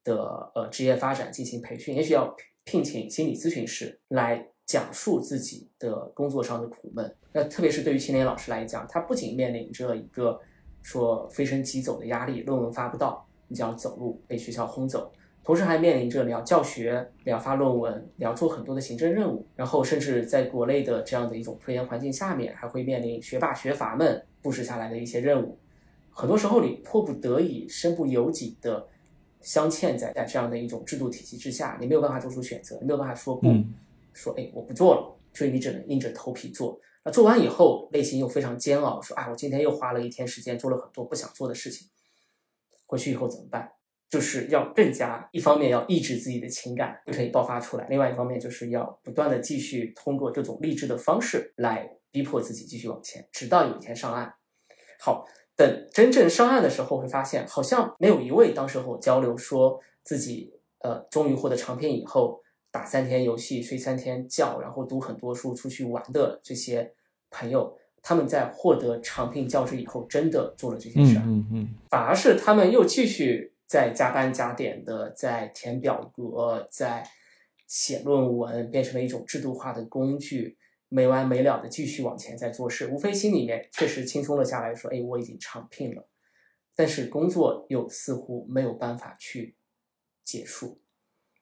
[0.05, 7.17] 的呃职业发展进行培训，也许要聘请心理咨询师来讲述自己的工作上的苦闷。
[7.33, 10.39] 那特别是对于青年老师来讲，他不仅面临着一个
[10.83, 15.11] 说飞升即走的压力，论文发不到，你就要走路被学校轰走。
[15.47, 25.57] 同时还面临着你要教学，你要发论文，你要做很多的行政任务，然后甚至在国内的这样的一种科研环境下面，还会面临学霸学阀们布置下来的一些任务。
[26.11, 28.89] 很多时候你迫不得已、身不由己的
[29.41, 33.47] 镶嵌在在这样的一种制度体系之下，你没有办法做出选择，你没有办法说不，
[34.13, 36.81] 说哎我不做了，所以你只能硬着头皮做。
[37.05, 41.87] 那做完以后，内心又非常煎熬，说啊我今天又花了一天时间做了很多不想做的事情，
[42.87, 43.71] 回去以后怎么办？
[44.17, 54.35] 就是要更加一方面要抑制自己的情感不可以爆发出来，另外一方面就是要不断的继续通过这种励志的方式来逼迫自己继续往前，直到有一天上岸。
[54.99, 55.27] 好。
[55.59, 66.93] 等真正上岸的时候，会发现好像没有一位当时和我交流说自己呃终于获得长篇以后打三天游戏睡三天觉，然后读很多书出去玩的这些
[67.31, 77.09] 朋友，他们在获得长聘教职以后真的做了这些事儿，嗯嗯，反而是他们又继续在加班加点的在填表格，在
[77.67, 80.57] 写论文，变成了一种制度化的工具。
[80.89, 86.09] 没完没了的继续往前在做事，无非心里面确实轻松了下来，说：“哎，我已经长聘了。”
[86.77, 89.57] 但是工作又似乎没有办法去
[90.23, 90.81] 结束，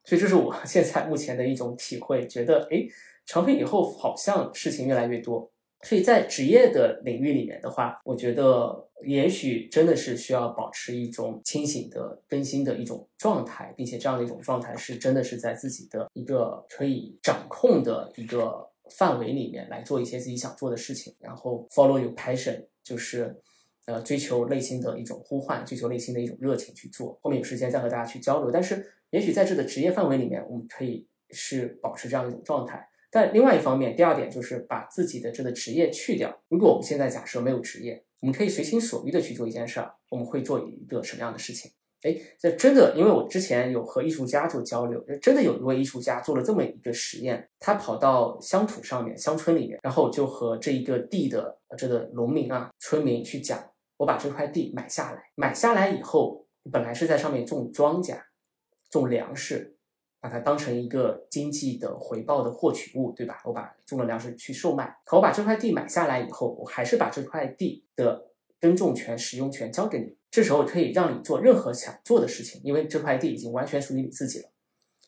[0.03, 2.87] 所以这是我 现在目前的一种体会，觉得哎，
[3.27, 5.53] 长聘以后好像事情越来越多。
[5.85, 18.69] 所以在职业的领域里面的话，我觉得也许真的是需要保持一种清醒的更新的一种状态，并且这样的一种状态是真的是在自己的一个可以掌控的一个。
[18.91, 23.35] 范围里面来做一些自己想做的事情，然后 follow your passion，就是
[23.87, 27.19] 呃追求内心的一种呼唤，追求内心的一种热情去做。
[27.23, 28.51] 后面有时间再和大家去交流。
[28.51, 32.87] 但是也许在这个职业范围里面，我们可以是保持这样一种状态。
[33.15, 36.37] 但另外一方面，第二点就是把自己的这个职业去掉。
[36.49, 41.71] 如果我们现在假设没有职业，我们可以随心所欲的去做一件事儿，我们会做一个什么样的事情？
[42.03, 58.19] 哎，这真的，因为我之前有和艺术家做交流，真的有一位艺术家做了这么一个实验，他跑到乡土上面、乡村里面，然后就和这一个地的这个农民啊、村民去讲，我把这块地买下来，买下来以后，本来是在上面种庄稼、
[58.91, 59.77] 种粮食，
[60.25, 63.43] 把它当成一个经济的回报的获取物，对吧？
[63.45, 70.17] 我把种的粮食去售卖，可我把这块地买下来以后，我还是把这块地的耕种权、使用权交给你。
[70.31, 74.49] 这时候可以让你做任何想做的事情，因为这块地已经完全属于你自己了。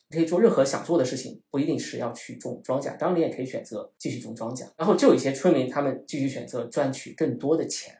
[0.09, 4.69] 你可以做任何想做的事情，不一定是要去种庄稼，当然你也可以选择继续种庄稼。
[4.77, 7.97] 然后就有一些村民，他们继续选择赚取更多的钱，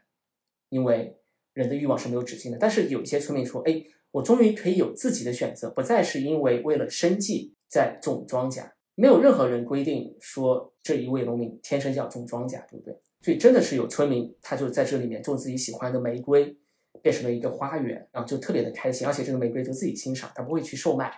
[0.70, 1.18] 因为
[1.54, 2.60] 人的欲望是没有止境的。
[2.60, 8.72] 但是有一些村民说：“哎，我终于可以有自己的选择，不再是因为为了生计在种庄稼。
[8.96, 12.94] 没有任何人规定说这一位农民天生就要种庄稼，对不对？
[13.22, 16.58] 所以真的是有村民，他就在这里面种自己喜欢的玫瑰。”
[17.04, 21.14] 变成了一个花园，然后就特别的开心，而且这个玫瑰都自己欣赏，他不会去售卖，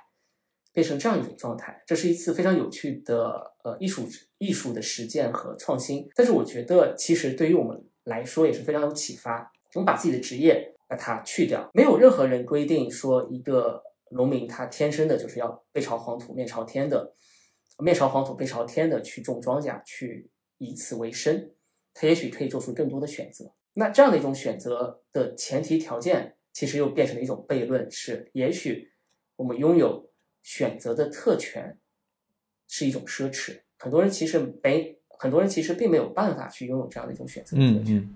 [0.74, 1.82] 变成这样一种状态。
[1.88, 4.06] 这是一次非常有趣的呃艺术
[4.40, 6.06] 艺术的实践和创新。
[6.14, 9.50] 但是我觉得，其实对于我们来说也是非常有启发。
[9.74, 17.14] 我们把自己的职业把它去掉，没有任何人规定说一个农民他天生的就是要背朝黄土面朝天的，
[17.78, 21.52] 面朝黄土背朝天的去种庄稼去以此为生，
[21.94, 23.54] 他也许可以做出更多的选择。
[23.74, 28.90] 那这样的一种选择的前提条件，其实又变成了一种悖论：是也许
[29.36, 31.78] 我们拥有选择的特权
[32.68, 33.60] 是一种奢侈。
[33.78, 38.08] 很多人其实没，很多人其实并没有办法去拥有这样的一种选择特权，就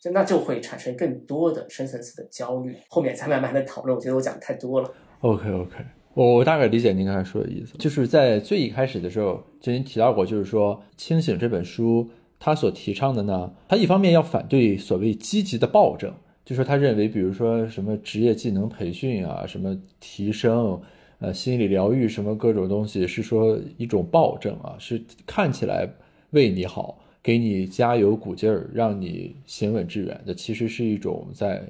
[0.00, 2.76] 就那就会产生更多的深层次的焦虑。
[2.88, 4.90] 后面再慢慢的讨论，我觉得我讲的太多了。
[5.20, 5.76] OK OK，
[6.14, 12.08] 我我大概理解您刚才说的意思，就是在最一开始的时候就您提到过，就是说《清醒》这本书。
[12.38, 16.12] 他所提倡的呢，他一方面要反对所谓积极的暴政，
[16.44, 20.78] 就说他认为，比如说什么职业技能培训啊，什么提升，
[21.18, 25.90] 呃，心理疗愈什么各种东西，是说一种暴政啊，是看起来
[26.32, 31.60] 为你好，给你加油鼓劲儿，让你行稳致远的，其实是一种在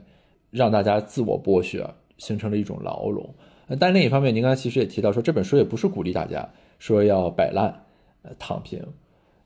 [0.50, 3.26] 让大家自我剥削，形成了一种牢笼。
[3.80, 6.46] 但另一方面，您刚才其实也提到说，这本书也不是鼓励大家
[6.78, 7.74] 说要摆烂，
[8.20, 8.84] 呃，躺平。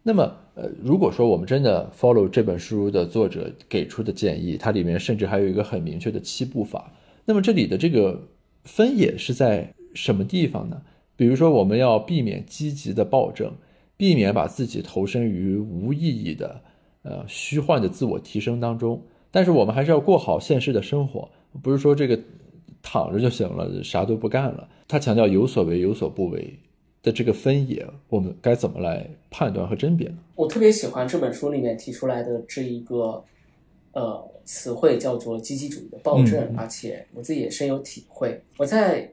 [0.03, 6.93] 那么，呃，如果说我们真的 follow 这本书的作者给出的建议，它里面甚至还有一个很明确的七步法。
[7.25, 8.21] 那么这里的这个
[8.65, 10.83] 分野是在什么地方呢？
[11.15, 13.53] 比如说，我们要避免积极的暴政，
[14.01, 16.63] 避免把自己投身于无意义的、
[17.03, 19.03] 呃虚幻的自我提升当中。
[19.31, 21.31] 但是我们还是要过好现实的生活，
[21.63, 22.19] 不是说这个
[22.81, 24.67] 躺着就行了，啥都不干了。
[24.89, 26.59] 他强调有所为，有所不为。
[27.03, 30.19] 的这个分野，我们该怎么来判断和甄别呢？
[30.35, 33.25] 我特别喜欢这本书里面提出来的这一个
[33.93, 38.39] 呃词汇，叫做积极主义的暴政，而且我自己也深有体会。
[38.59, 39.11] 我在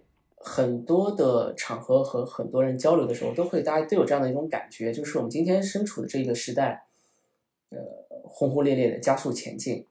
[0.48, 6.86] 很多的场合和很多人交流的时候，都会大家都有这样的一种感觉，就是我们今天身处的这个时代，
[7.70, 7.78] 呃，
[8.24, 9.86] 轰轰烈烈的加速前进，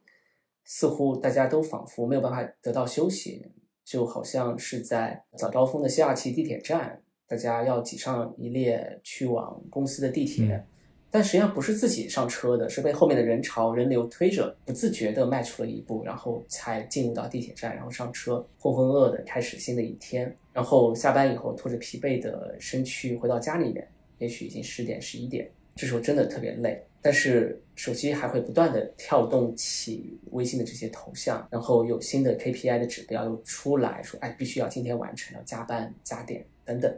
[0.65, 3.47] 似乎大家都仿佛没有办法得到休息，
[3.85, 10.65] 就好像是在早高峰的西二旗地铁站，大家要挤上一列去往公司的地铁，
[11.17, 20.37] 但实际上不是自己上车的，是被后面的人潮人流推着，不自觉地迈出了一步，然后才进入到地铁站，然后上车，浑浑噩噩的开始新的一天。
[20.53, 26.85] 然后下班以后，拖着疲惫的身躯回到家里面，也许已经十点十一点，这时候真的特别累。
[27.01, 36.95] 但是手机还会不断的跳动起微信的这些头像，然后有新的 KPI 的指标又出来说，哎，必须要今天完成，要加班加点等等。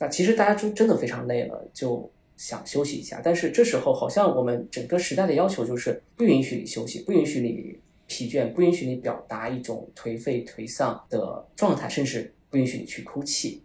[0.00, 3.20] 那其实大家就真的非常累了，就想休息一下。
[3.22, 13.62] 但是这时候好像我们整个时代的要求就是不允许你休息，不允许你疲倦，不允许你表达一种颓废颓丧的状态，甚至不允许你去哭泣。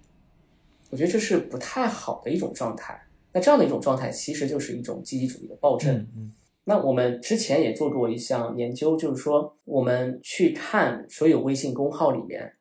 [0.90, 3.00] 我觉得这是不太好的一种状态。
[3.32, 5.96] 那这样的一种状态，其实就是一种积极主义的暴政。
[6.16, 6.34] 嗯
[6.66, 12.54] 那我们之前也做过一项研究，就是说我们去看所有微信公号里面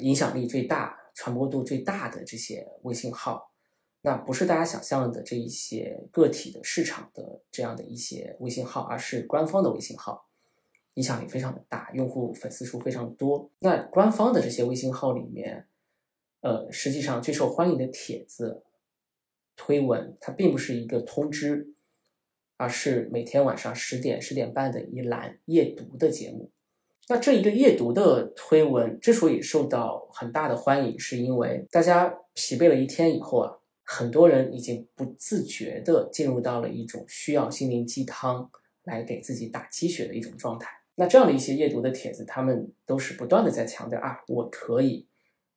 [0.00, 3.51] 影响力最大、传播度最大的这些微信号，
[4.02, 10.26] 那不是大家想象的这一些个体的市场的这样的一些微信号，而是官方的微信号，
[10.94, 13.50] 影响力非常的大，用户粉丝数非常多。
[13.60, 15.66] 那官方的这些微信号里面，
[16.40, 18.62] 呃，实际上最受欢迎的帖子。
[19.54, 21.74] 推文它并不是一个通知，
[22.56, 26.50] 而是每天晚上十点十点半的一栏夜读的节目。
[27.08, 38.50] 那这一个夜读的推文之所以受到很大的欢迎，是因为大家疲惫了一天以后啊，很多人已经不自觉的进入到了一种需要心灵鸡汤
[38.84, 40.70] 来给自己打鸡血的一种状态。
[40.94, 45.08] 那这样的一些阅读的帖子，他们都是不断的在强调啊，我可以，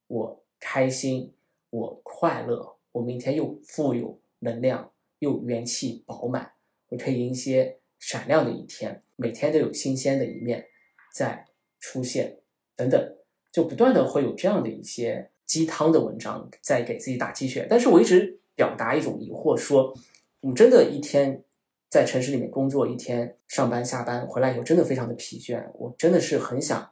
[0.07, 1.33] 我开心，
[1.69, 2.77] 我快乐。
[2.93, 6.53] 我明天又富有能量，又元气饱满，
[6.87, 9.03] 我可以迎接闪亮的一天。
[9.17, 10.65] 每天都有新鲜的一面
[11.13, 11.45] 在
[11.79, 12.39] 出现，
[12.75, 13.17] 等等，
[13.51, 17.67] 就不断的会有这样的一些鸡汤的文章在给自己打鸡血。
[17.69, 19.93] 但是我一直表达一种疑惑，说
[20.41, 21.43] 我们真的一天
[21.89, 26.91] 在城市里面工作一天，上班下班回来以后，真的非常的疲倦，我真的是很想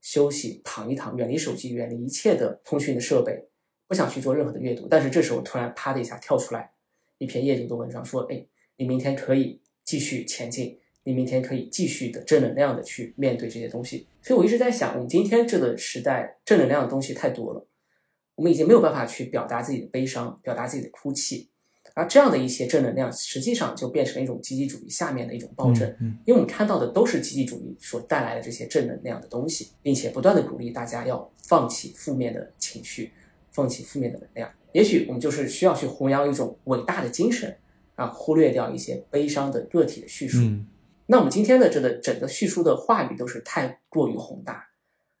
[0.00, 3.46] 休息，躺一躺，远离手机，远离一切的通讯的设备。
[3.86, 6.70] 不想去做任何的阅读，但是这时候突然啪的一下跳出来
[7.18, 17.66] 一篇夜读的文章，说：“哎，你明天可以继续前进，你明天可以继续的正能量的去面对这些东西。”所以我一直在想，我们今天这个时代正能量的东西太多了，
[18.40, 21.50] 我们已经没有办法去表达自己的悲伤，表达自己的哭泣，
[21.94, 25.86] 而这样的一些正能量，实际上就变成了一种积极主义下面的一种暴政，
[26.24, 33.12] 因为我们看到的都是积极主义所带来的这些正能量的东西，并且不断的鼓励大家要放弃负面的情绪。
[33.52, 37.58] 放弃负面的能量，也许我们就是需要去弘扬一种伟大的精神
[37.96, 40.38] 啊，忽略掉一些悲伤的个体的叙述。
[41.06, 44.68] 那我们今天的这个整个叙述的话语都是太过于宏大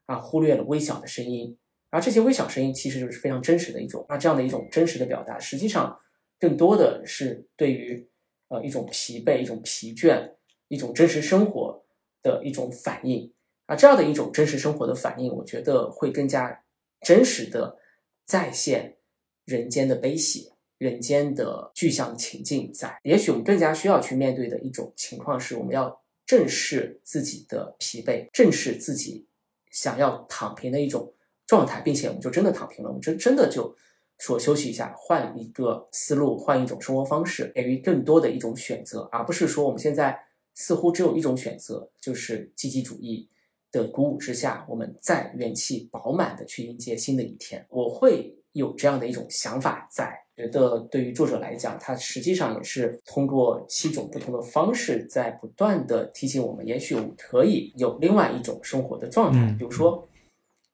[0.06, 1.56] 啊，忽略了微小的声音，
[1.90, 4.06] 而这些微小声音其实就是非常真实的一种。
[4.08, 5.98] 那这样的一种真实的表达，实际上
[6.38, 8.08] 更多的是对于
[8.48, 10.34] 呃一种疲惫、一种疲倦、
[10.68, 11.84] 一种真实生活
[12.22, 13.32] 的一种反应
[13.66, 13.76] 啊。
[13.76, 16.64] 这样的一种真实生活的反应，我觉得会更加
[17.02, 17.78] 真实的。
[18.26, 18.96] 再现
[19.44, 22.96] 人间的悲喜，人间的具象情境在。
[23.02, 29.26] 也许我们更加需要去面对的一种情况是，我们要正视自己的疲惫，正视自己
[29.72, 31.12] 想要躺平的一种
[31.50, 33.74] 状态，并且我们就真的躺平了，我们真真的就
[34.18, 40.16] 说休息一下，换一个思路，换一种生活方式，给予更多的一种选择，而不是说我们现在
[40.54, 43.28] 似乎只有一种选择，就是积极主义。
[43.72, 47.64] 的鼓舞之下，我们再元气饱满的去迎接新的一天。
[47.68, 59.54] 我会有这样的一种想法，在觉得对于作者来讲，他实际上也是通过七种不同的方式，在不断的提醒我们，也许我们可以有另外一种生活的状态。
[59.56, 60.04] 比如说，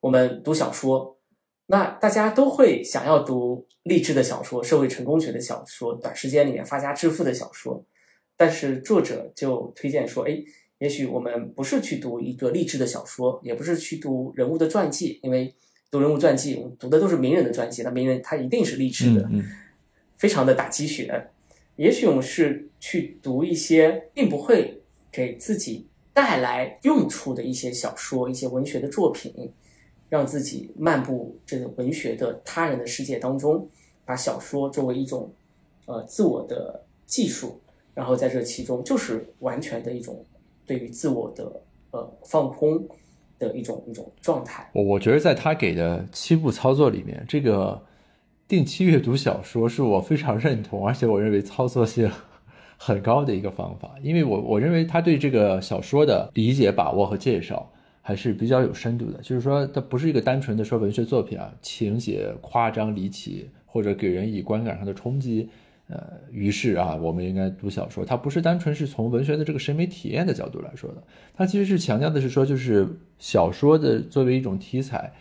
[0.06, 1.18] 我们读小说，
[1.66, 7.84] 那大家都会想要读励志的小说、社会成功学的小说、短时间里面发家致富的小说，
[8.36, 10.44] 但是作者就推荐说，哎。
[10.78, 15.52] 也许我们不是去读一个励志的小说，也不是去读人物的传记，因为
[15.90, 19.26] 读人物传记，我们读的都是名人的传记，那名人他一定是励志的，
[20.16, 21.30] 非常的打鸡血。
[21.76, 29.32] 也许我们是去读一些并不会给自己带来用处的一些小说、一些文学的作品，
[30.08, 33.68] 让自己漫步这个文学的他人的世界当中，
[34.04, 35.32] 把小说作为一种
[35.86, 37.60] 呃自我的技术，
[37.94, 40.24] 然后在这其中就是完全的一种。
[40.68, 42.84] 对于自我的呃放空
[43.38, 47.80] 的一种一种状态，我我觉得在他给的七步操作里面，这个
[48.48, 52.10] 定期阅读小说是我非常认同，而且我认为操作性
[52.76, 53.94] 很高的一个方法。
[54.02, 57.70] 因为我我认为他对这个小说的理解、把握和介绍，
[58.06, 59.18] 还是比较有深度的。
[59.20, 65.48] 就是说，它不是一个单纯的说文学作品啊，情节夸张离奇，或者给人以观感上的冲击。
[65.88, 66.00] 呃，
[66.30, 71.02] 于是啊，我们应该读小说，它不是单纯是从文学的这个审美体验的角度来说的，
[71.34, 72.86] 它其实是强调的是说，就是
[73.18, 75.12] 小说的作为一种题材，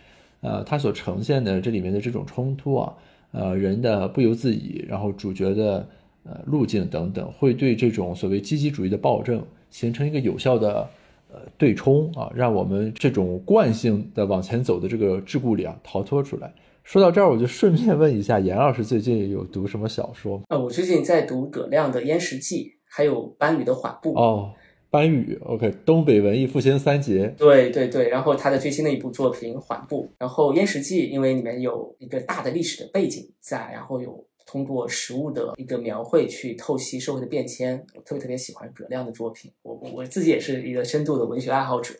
[0.42, 2.94] 呃，它所呈现的这里面的这种冲突啊，
[3.32, 5.88] 呃，人的不由自己，然后主角的
[6.22, 10.88] 呃路径等等，会对这种所谓积极主义的暴政形成一个有效的
[11.32, 16.52] 呃对冲啊，让我们这种惯性的往前走的这个桎梏里啊逃脱出来。
[16.82, 20.44] 说到这儿，我就顺便问一下，严老师最近有读什么小说吗？
[20.48, 24.14] 啊， 我最近在读葛亮的《燕食记》，还有班宇的《缓步》。
[24.16, 24.52] 哦，
[24.88, 27.34] 班宇，OK，东北文艺复兴三杰。
[27.36, 39.52] 对对对，然后他的最新的一部作品《缓步》，然后《燕食记》，因为里面有一个大的历史的背景在，然后有通过食物的一个描绘去透析社会的变迁，我特别特别喜欢葛亮的作品。
[39.62, 41.94] 我我自己也是一个深度的文学爱好者，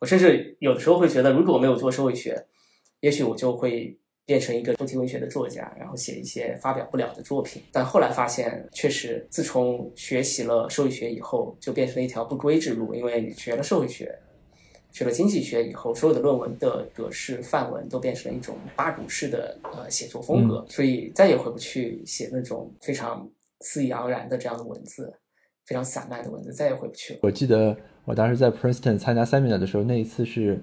[0.00, 2.46] 我甚至有的时候会觉得，如果我没有做社会学，
[3.00, 3.96] 也许我就会。
[4.26, 7.60] 变成一个主题文学的作家，然后写一些发表不了的作品。
[7.72, 12.94] 但后来发现，确实自从学习了社会学以后，就变成了一条不归之路。
[12.94, 14.16] 因为你学了社会学，
[14.92, 23.28] 学了经济学以后，所有的论文的格式范文都变成了一种八股式的呃写作风格，所以再也回不去写那种非常
[23.60, 25.12] 肆意盎然的这样的文字，
[25.66, 27.20] 非常散漫的文字，再也回不去了。
[27.22, 30.62] 我记得我当时在 Princeton 参加 seminar 的时候，那一次是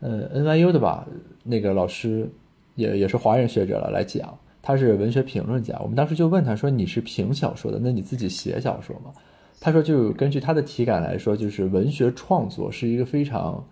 [0.00, 1.06] 呃 NYU 的吧，
[1.44, 2.28] 那个老师。
[2.76, 5.76] 也也是华人学者了来讲，他是文学评论家。
[5.82, 9.12] 我们当时就问他说：“你是评小说的，那你自己写小说吗？”
[9.60, 13.62] 他说：“就根据他的体感来说，就是文学创作是一个非常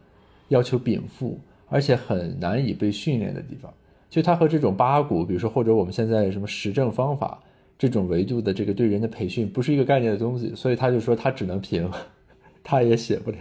[0.49, 3.73] 要求禀赋，而且很难以被训练的地方。
[4.11, 7.43] 就他和这种八股，比如说或者我们现在什么实证方法
[7.79, 10.53] 这种维度的这个对人的培训，不是一个概念的东西。
[10.55, 11.91] 所以他就说他只能评，
[12.63, 13.39] 他也写不了。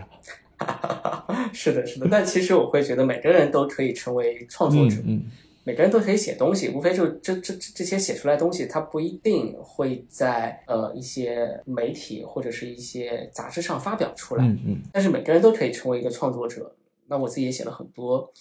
[1.51, 2.07] 是的，是的。
[2.09, 4.95] 但其实我会觉得每个人都可以成为创作者。
[5.05, 5.21] 嗯。
[5.67, 14.45] 每个人都可以写东西，无非就这这这些写出来东西，它不一定会在呃一些媒体或者是一些杂志上发表出来。
[14.45, 14.81] 嗯嗯。
[14.93, 16.73] 但是每个人都可以成为一个创作者。
[17.07, 18.31] 那我自己也写了很多，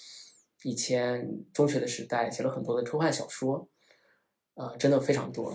[0.63, 3.67] 以前中学的时代写了很多的科幻小说，
[4.55, 5.53] 呃，真的非常多，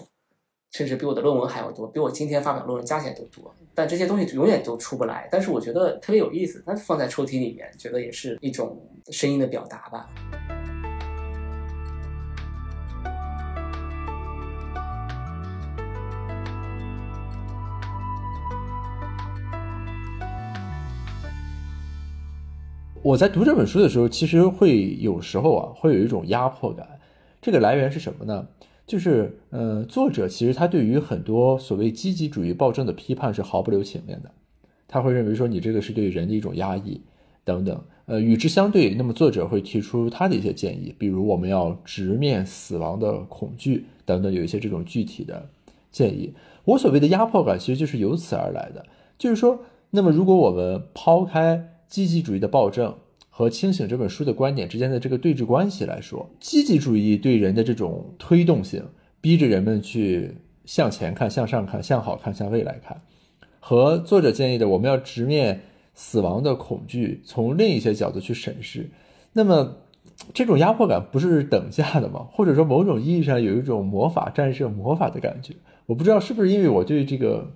[0.71, 3.55] 甚至比我的论文还要多，比我今天发表论文加起来都多。
[3.73, 5.29] 但这些东西永远都出不来。
[5.31, 10.09] 但是我觉得特别有意思，那放在抽屉里面，觉得也是一种声音的表达吧。
[23.03, 26.87] 我在读这本书的时候，其实会有时候啊，会有一种压迫感。
[27.41, 28.47] 这个来源是什么呢？
[28.85, 34.29] 就是，呃，作者其实他对于很多所谓积极主义暴政的批判是毫不留情面的。
[34.87, 37.01] 他会认为说你这个是对人的一种压抑，
[37.43, 37.83] 等等。
[38.05, 45.49] 呃，与之相对，那么作者会提出他的一些建议，比如我们要直面死亡的恐惧等等，有一些这种具体的
[45.89, 46.35] 建议。
[46.65, 48.85] 我所谓的压迫感，其实就是由此而来的。
[49.17, 51.67] 就是说，那么如果我们抛开。
[51.91, 52.95] 积极主义的暴政
[53.29, 58.81] 和《清醒》这本书的观点之间的这个对峙关系来说，积极主义对人的这种推动性，
[59.19, 63.01] 逼着人们去向前看、向上看、向好看、向未来看，
[63.59, 65.63] 和作者建议的我们要直面
[65.93, 68.89] 死亡的恐惧，从另一些角度去审视，
[69.33, 69.79] 那么
[70.33, 72.25] 这种压迫感不是等价的吗？
[72.31, 75.53] 或者说，某种意义上有一种魔法战胜魔法的感觉？
[75.87, 77.51] 我不知道是不是因为我对这个。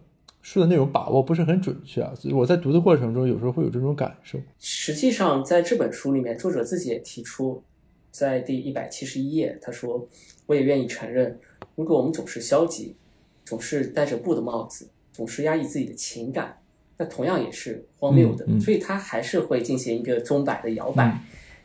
[0.45, 4.37] 书的内容把握不是很准确啊，所以我在读的过程中有时候会有这种感受。
[4.59, 7.63] 实际上，在这本书里面，作者自己也提出，
[8.11, 10.07] 在第一百七十一页，他说
[10.45, 11.39] ：“我也愿意承认，
[11.73, 12.95] 如果我们总是消极，
[13.43, 16.55] 总是戴着布的帽子，总是压抑自己的情感，
[16.95, 21.19] 那同样也是荒谬的。”所以，他还是会进行一个钟摆的摇摆，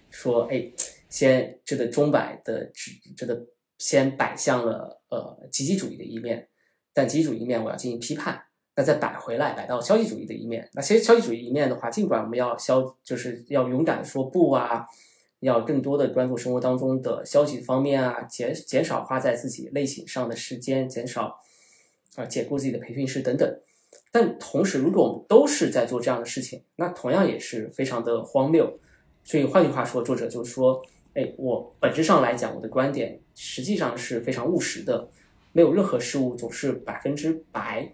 [0.09, 0.73] 说：“哎，
[1.11, 6.49] 先这个钟摆的指这个先摆向了呃积极主义的一面，
[6.95, 8.41] 但积极主义一面我要进行批判。”
[8.77, 10.69] 那再摆回来，摆到消极主义的一面。
[10.73, 14.87] 那其实消极主义一面的话，尽管我们要消，就是要勇敢说不啊，
[15.41, 21.39] 要更多的关注生活当中的消极方面啊，减减少花在自己类型上的时间，减少
[22.17, 23.61] 啊解雇自己的培训师等等。
[24.13, 28.79] 但同时，如果我们都是在做这样的事情，那同样也是非常的荒谬。
[29.25, 30.81] 所以换句话说，作者就是说，
[31.15, 35.09] 哎，我本质上来讲，我的观点实际上是非常务实的，
[35.53, 37.93] 没有任何事物总是百分之百。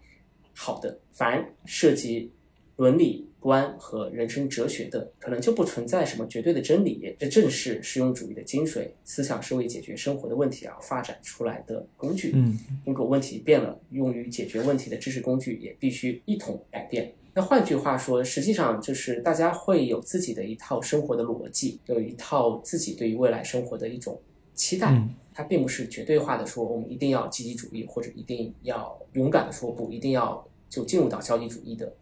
[0.56, 2.32] 好的，凡涉及
[2.76, 7.14] 伦理观和人生哲学的，可能就不存在什么绝对的真理。
[7.18, 8.88] 这正是实用主义的精髓。
[9.04, 12.32] 思想是为解决生活的问题而发展出来的工具。
[12.34, 17.12] 嗯，如果问题变了，用于解决问题的知识工具也必须一同改变。
[17.34, 24.18] 那换句话说，实际上就是大家会有自己的一套生活的逻辑，有一套自己对于未来生活的一种
[24.56, 25.00] 期待。
[25.32, 31.94] 它并不是绝对化的说我们一定要积极主义，或者一定要勇敢的说不，一定要就进入到消极主义的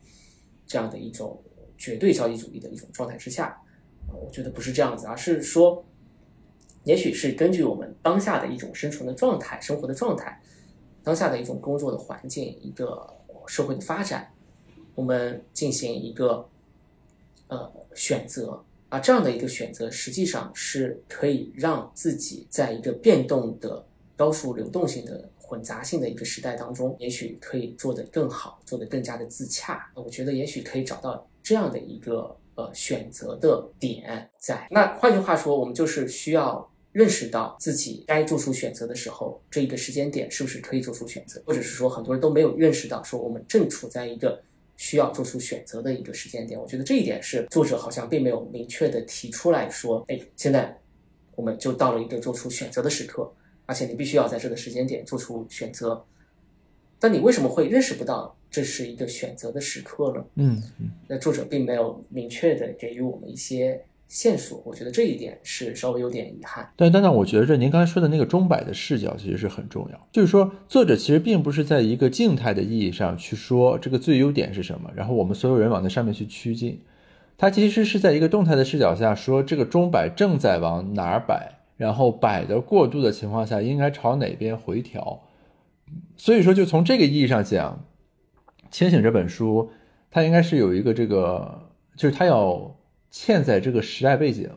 [0.64, 1.42] 这样的一种
[1.76, 3.60] 绝对消极主义的一种状态之下。
[4.06, 5.84] 我觉得不是这样子，而是说，
[6.84, 10.40] 也许是根据我们当下的一种生存的状态、生活的状态，
[11.02, 13.04] 当下的一种工作的环境、一个
[13.48, 14.32] 社会的发展，
[14.94, 16.48] 我们进行一个
[17.48, 18.63] 呃选择。
[18.94, 23.84] 啊，这样的一个选择，实际上是可以让自己在一个变动的、
[24.14, 29.90] 高速流动性的、混杂性的一个时代当中，也许可以做得更好，做得更加的自洽。
[29.96, 34.64] 我觉得也许可以找到这样的一个呃选择的点在。
[34.70, 44.40] 那换句话说，我们就是需要认识到自己该做出选择的时候，这一个时间点是不是可以做出选择，或者是说很多人都没有认识到，说我们正处在一个。
[44.76, 50.76] 需要做出选择的一个时间点，我觉得这一点是作者好像并没有明确的提出来说，哎，现在
[51.34, 53.32] 我们就到了一个做出选择的时刻，
[53.66, 56.04] 而且你必须要在这个时间点做出选择。
[56.98, 60.24] 但你为什么会认识不到这是一个选择的时刻呢？
[60.36, 60.62] 嗯，
[61.08, 63.84] 那作者并没有明确的给予我们一些。
[64.14, 66.70] 线索，我觉得这一点是稍微有点遗憾。
[66.76, 70.08] 但但但，我觉得您刚才说的那个钟摆的视角其实是很重要。
[70.12, 76.80] 就是说，作者其实并不是在一个静态的意义上去说这个最优点是什么，然后我们所有人往那上面去趋近。
[77.36, 85.22] 他其实是在一个动态的视角下说，这个钟摆正在往哪儿摆，然后摆的过度的情况下应该朝哪边回调。
[86.16, 87.84] 所以说，就从这个意义上讲，
[88.70, 89.70] 《清醒》这本书，
[90.08, 92.76] 它应该是有一个这个，就是它要。
[93.14, 94.50] 嵌在这个时代背景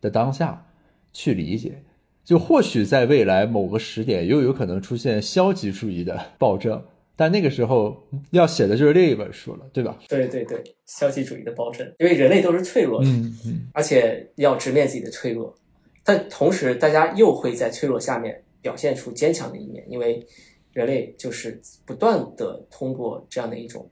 [0.00, 0.66] 的当下
[1.12, 1.82] 去理解，
[2.24, 6.82] 就或许在未来某个时点又有可能出现消极主义的暴政，
[7.14, 9.98] 但那个时候要写的就是另一本书了，对吧？
[10.08, 15.54] 对对对，消极主义的暴政，因为人类都是脆弱的，嗯嗯，而且要直面自己的脆弱，
[16.02, 20.26] 但同时大家又会在脆弱下面表现出坚强的一面，因为
[20.72, 23.86] 人类就是不断的通过这样的一种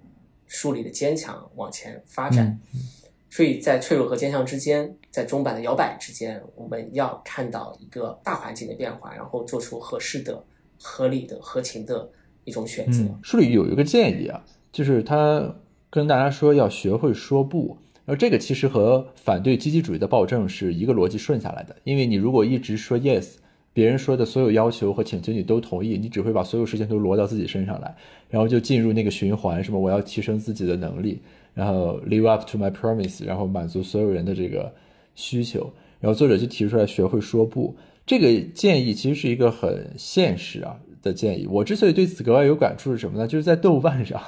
[0.46, 2.58] 树立的坚强往前发展。
[2.72, 2.95] 所
[3.36, 10.42] 所以在脆弱和坚强之间，在钟摆的摇摆之间，我们要看到一个大环境的变化，然后做出合适的、
[10.80, 12.08] 合理的、合情的
[12.44, 13.04] 一种选择。
[13.22, 15.54] 书里有一个建议啊，就是他
[15.90, 17.76] 跟大家说要学会说不，
[18.06, 21.76] 而这个其实和反对积极主义的暴政是一个逻辑顺下来的。
[21.84, 23.32] 因为你如果一直说 yes，
[23.74, 27.94] 别人说的所有要求和请求你都同意，你只会把所有事情都挪到自己身上来，
[28.30, 31.20] 然后就进入那个循环，什么我要提升自己的能力。
[31.56, 34.70] 然后 live up to my promise，然后满足所有人的这个
[35.14, 35.72] 需求。
[35.98, 41.46] 然后作者就提出来学会说不这个建议，其实是一个很现实啊的建议。
[41.50, 43.26] 我之所以对此格外有感触是什么呢？
[43.26, 44.20] 就是在豆瓣上，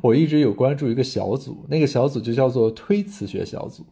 [0.00, 3.84] 我一直有关注一个小组，那个小组就叫做推辞学小组，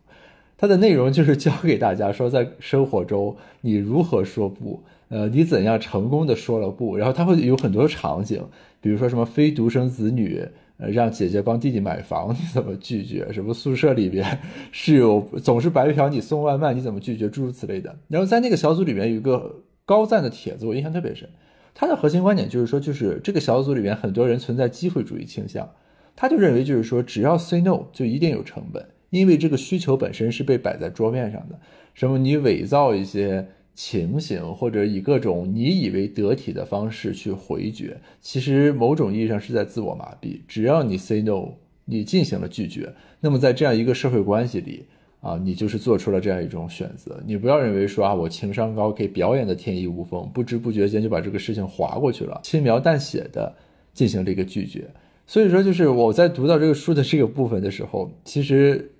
[0.56, 6.96] 它的内容就是教给大家说，在生活中你如何说不，呃，你怎样成功的说了不。
[6.96, 8.40] 然后它会有很多场景，
[8.80, 10.46] 比如说什么非独生子女。
[10.76, 13.32] 呃，让姐姐帮弟弟买房，你怎么拒绝？
[13.32, 14.26] 什么宿舍里边
[14.72, 17.28] 室友总是白嫖你送外卖，你怎么拒绝？
[17.28, 17.94] 诸如此类的。
[18.08, 21.28] 然后在那个小组里面有一个高赞的帖子，我印象特别深。
[21.72, 25.68] 他的核心观点就是说，就是这个小组里面很多人存在机会主义倾向，
[26.16, 31.58] 他就认为就是说，只要 say no 就一定有成本，因为这个需求本身是被摆在桌面上的。
[31.94, 33.46] 什么你伪造一些。
[33.74, 40.38] 情形，或者以各种你以为得体的方式去回绝，其实某种意义上是在自我麻痹。
[40.46, 41.48] 只要你 say no，
[41.84, 44.84] 你进行了拒绝，那么在这样一个社会关系里
[45.20, 47.20] 啊，你就是做出了这样一种选择。
[47.26, 53.52] 你不要认为说啊，我情商高，可以表演的天衣无缝，不知不觉间就把这个事情划过去了，轻描淡写的
[53.92, 54.84] 进行了一个拒绝。
[55.26, 58.90] 所以说，就是我在读到这个书的这个部分的时候，其实。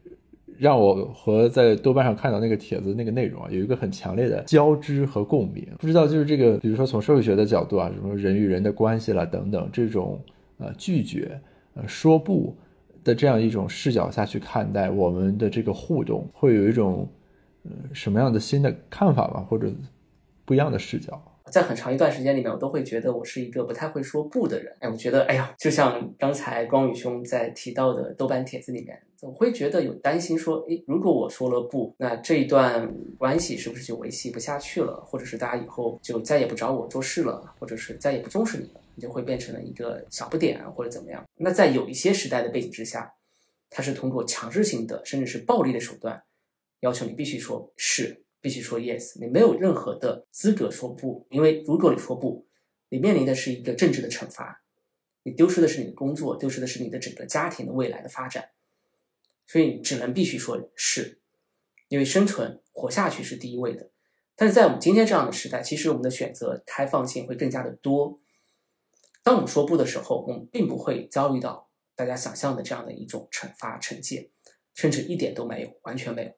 [0.59, 5.67] 让我和在豆瓣上看到那个帖子那个内容啊，有一个很强烈的交织和共鸣。
[5.79, 10.21] 不知道就是这个，比如说从社会学的角度啊，什么人与人的关系啦等等，这种
[10.59, 11.41] 呃拒绝、
[11.75, 12.57] 呃说不
[13.03, 17.09] 的这样一种视角下去看待我们的这个互动，会有一种
[17.65, 19.71] 呃什么样的新的看法吧，或者
[20.45, 21.21] 不一样的视角。
[21.51, 24.75] 在很长一段时间里面，我都会觉得我是一个不太会说不的人。
[24.81, 35.03] 哎，我觉得，哎呀，就像刚才光宇兄在提到的豆瓣帖子里面，我会觉得有担心说，哎，如果我说了不，那这一段关系是不是就维系不下去了？
[35.07, 41.23] 或者是大家以后就再也不找我做事了，或者是再也不重视你了，你就会变成了一个小不点或者怎么样？
[41.37, 43.13] 那在有一些时代的背景之下，
[43.69, 46.23] 他是通过强制性的甚至是暴力的手段，
[46.81, 48.24] 要求你必须说是。
[48.45, 52.47] 必须说 yes，你没有任何的资格说不，因为如果你说不，
[52.91, 54.63] 你面临的是一个政治的惩罚，
[55.23, 58.51] 你丢失的是你的工作，丢失的是你的整个家庭的未来的发展。
[59.47, 61.23] 所以你只能必须说是，
[61.89, 63.89] 因为生存活下去是第一位的。
[64.37, 68.21] 但是在我们今天这样的时代，其实我们的选择开放性会更加的多。
[69.23, 74.29] 当我们说不的时候，我们并不会遭遇到大家想象的这样的一种惩罚惩戒，
[74.75, 76.31] 甚至一点都没有，完全没有。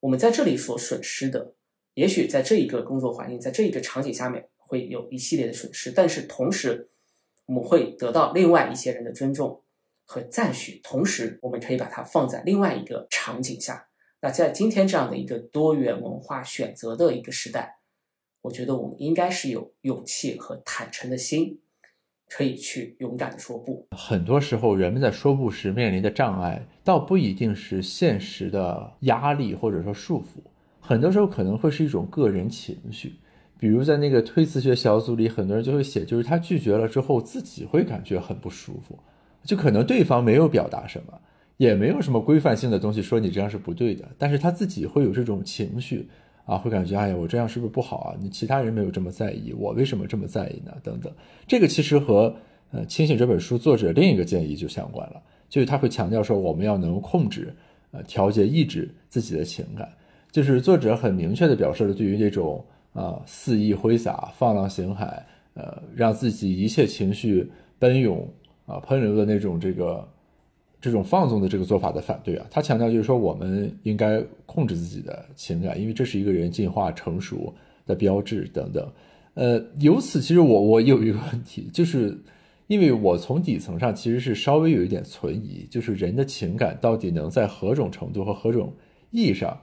[0.00, 1.54] 我们在这里所损失的，
[1.94, 6.88] 也许在这一个工作环境，在这一个场景下面会有一系列的损失，但是同时
[7.46, 9.62] 我们会得到另外一些人的尊重
[10.04, 13.88] 和赞许，同时我们可以把它放在另外一个场景下。
[14.22, 17.78] 那在今天这样的一个多元文化选择的一个时代，
[18.42, 21.60] 我觉得我们应该是有勇气和坦诚的心。
[22.30, 23.84] 可以去勇敢的说不。
[23.90, 30.40] 很多时候，人们在说不时面临的障碍，倒不一定是现实的压力或者说束缚，
[30.78, 33.14] 很多时候可能会是一种个人情绪。
[33.58, 38.98] 比如在那个推辞学小组里，很多人就会写，就是他拒绝了之后，自己会感觉很不舒服，
[39.44, 41.20] 就可能对方没有表达什么，
[41.58, 46.08] 也没有什么规范性的东西说你这样是不对的，但是他自己会有这种情绪。
[46.50, 48.16] 啊，会感觉哎呀，我这样是不是不好啊？
[48.20, 50.72] 你其他人没有这么在意，我为什么这么在意呢？
[50.82, 51.12] 等等，
[51.46, 52.34] 这个其实和
[52.72, 57.54] 呃《清醒》这本书作者另一个建议就相关了，就是他会强调说，我们要能控制、
[57.92, 59.88] 呃调节、抑制自己的情感。
[60.32, 65.22] 就是作者很明确的表示了，对于这种啊肆意挥洒、放浪形骸，
[65.54, 67.48] 呃让自己一切情绪
[67.78, 68.28] 奔涌
[68.66, 70.04] 啊喷流的那种这个。
[70.80, 77.52] 这种放纵的这个做法的反对啊，他强调就是说，我们应该控制自己的情感，因为这是一个人进化成熟
[77.86, 78.90] 的标志等等。
[79.34, 82.18] 呃，由此其实我我有一个问题，就是
[82.66, 88.72] 因为我从底层上其实是稍微有一点存疑，就是人的情感到底能在何种程度和何种
[89.10, 89.60] 意义上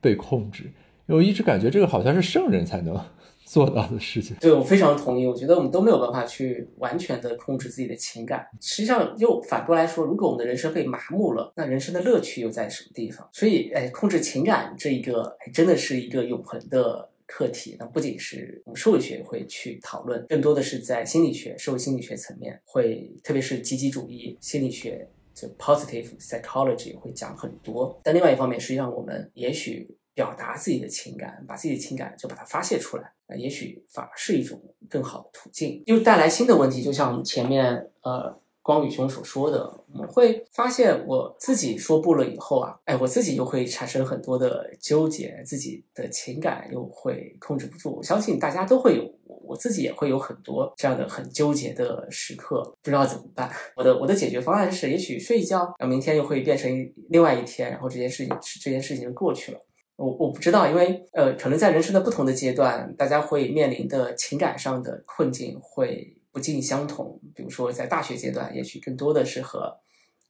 [0.00, 0.70] 被控制？
[1.06, 2.98] 我一直感觉这个好像是圣人才能。
[3.44, 5.26] 做到的事情，对我非常同意。
[5.26, 8.46] 我觉得我们都没有办法去完全的控制自己的情感。
[8.60, 13.28] 实际上，又反过来说，如果我们的人生被麻木了，那人生的乐趣又在什么地方？
[13.32, 17.76] 所以，哎，控制情感这一个，还真的是一个永恒的课题。
[17.78, 28.00] 那不仅是我们社会学会去讨论，更多的是在心理学、社会心理学层面，会特别是积极主义心理学，就 positive psychology 会讲很多。
[28.02, 29.96] 但另外一方面，实际上我们也许。
[30.14, 36.82] 表达自己的情感，把自己的情感就把它发泄出来，那也许反而是一种更好的途径，又带来新的问题。
[36.82, 47.96] 就像前面呃光宇兄所说的，我们会发现我自己说不了以后啊，哎，我自己又会产生很多的纠结，自己的情感又会控制不住。
[47.96, 53.50] 我相信大家都会有，我自己也会有很多这样的很纠结的时刻，不知道怎么办。
[53.76, 56.70] 我的我的解决方案是，也许睡一觉，然后明天又会变成
[57.10, 59.58] 另外一天，然后这件事情这件事情就过去了。
[59.96, 67.20] 我我不知道，因为呃，可能在人生的不同的阶段，大家会面临的情感上的困境会不尽相同。
[67.34, 69.78] 比如说，在大学阶段，也许更多的是和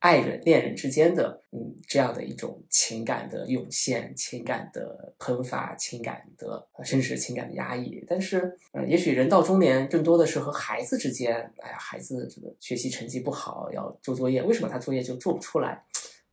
[0.00, 8.04] 爱人、恋人之间的嗯这样的一种情感的涌现、情感的喷发、情感的甚至情感的压抑。
[8.06, 15.82] 但是，嗯，也许人到中年，更多的是和孩子之间，哎呀，孩子这个学习成绩不好，要做作业，为什么他作业就做不出来？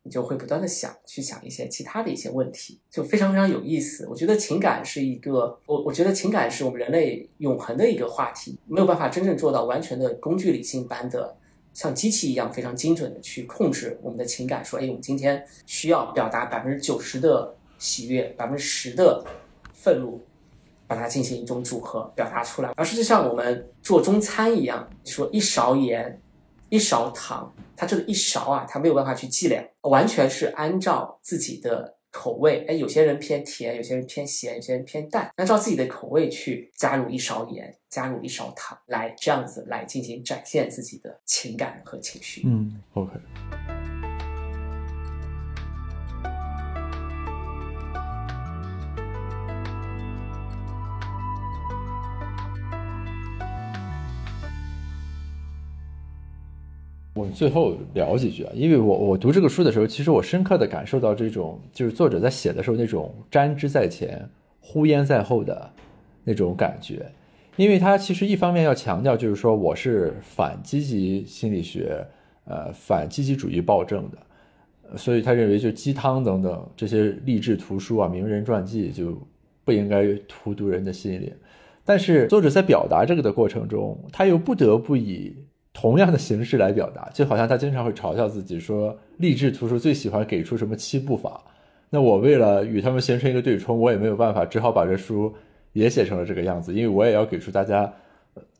[0.03, 4.07] 你就会不断的想，去想一些其他的一些问题，就非常非常有意思。
[4.09, 11.37] 我觉得情感是一个，我我觉得情感是我们人类永恒的一个话题，没有办法真正做到完全的工具理性般的，
[11.71, 14.65] 像机器一样非常精准的去控制我们的情感。
[14.65, 19.23] 说，哎，我们今天需要表达百分之九十的喜悦，百分之十的
[19.71, 20.19] 愤怒，
[20.87, 22.71] 把它进行一种组合表达出来。
[22.75, 26.19] 而是就像我们做中餐一样，说一勺盐。
[26.72, 32.65] 一勺糖，它这个一勺啊，它没有办法去计量，完全是按照自己的口味。
[32.65, 42.43] 哎，有些人偏甜，有些人偏咸，有些人偏淡，按照自己的口味去加入一勺盐，加入一勺糖，来这样子来进行展现自己的情感和情绪。
[42.45, 43.11] 嗯，OK。
[57.34, 64.27] 最后聊几句啊，因为我我读这个书的时候，其实我深刻的感受到这种就是作者在写的时候那种瞻之在前，
[64.59, 65.71] 呼焉在后的
[66.23, 67.05] 那种感觉，
[67.55, 72.05] 因为他其实一方面要强调就是说我是反积极心理学，
[72.45, 79.17] 呃，反积极主义暴政的，所以他认为就鸡汤等等这些励志图书啊、名人传记就
[79.63, 81.32] 不应该荼毒人的心灵，
[81.84, 85.36] 但是作者在表达这个的过程中，他又不得不以。
[85.74, 91.43] 同样的形式来表达，就好像他经常会嘲笑自己说，励志图书最喜欢给出什么七步法。
[91.89, 95.34] 那我为了与他们形成一个对冲，我也没有办法，只好把这书
[95.74, 97.91] 也写成了这个样子，因为我也要给出大家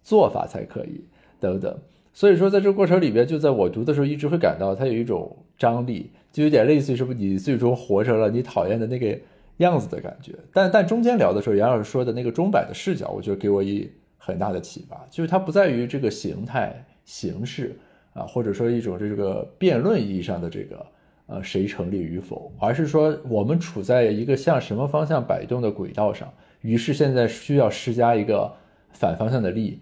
[0.04, 1.04] 做法才可以，
[1.40, 1.78] 等等。
[2.14, 9.18] 所以说，在这个过程里边，就在我读的时候，一直会感到它有一种张力，就有点类似于什么你最终活成了你讨厌的那个
[9.58, 10.34] 样子的感觉。
[10.54, 17.78] 但但中间聊的时候，杨老师说的那个钟摆的视角，我觉得给我一很大的启发，就是它不在于这个形态形式
[18.14, 20.86] 啊，或者说一种这个辩论意义上的这个
[21.28, 26.32] 呃谁成立与否，而是说我们处在一个向什么方向摆动的轨道上，
[26.62, 28.52] 于是现在需要施加一个
[28.92, 29.80] 反方向的力，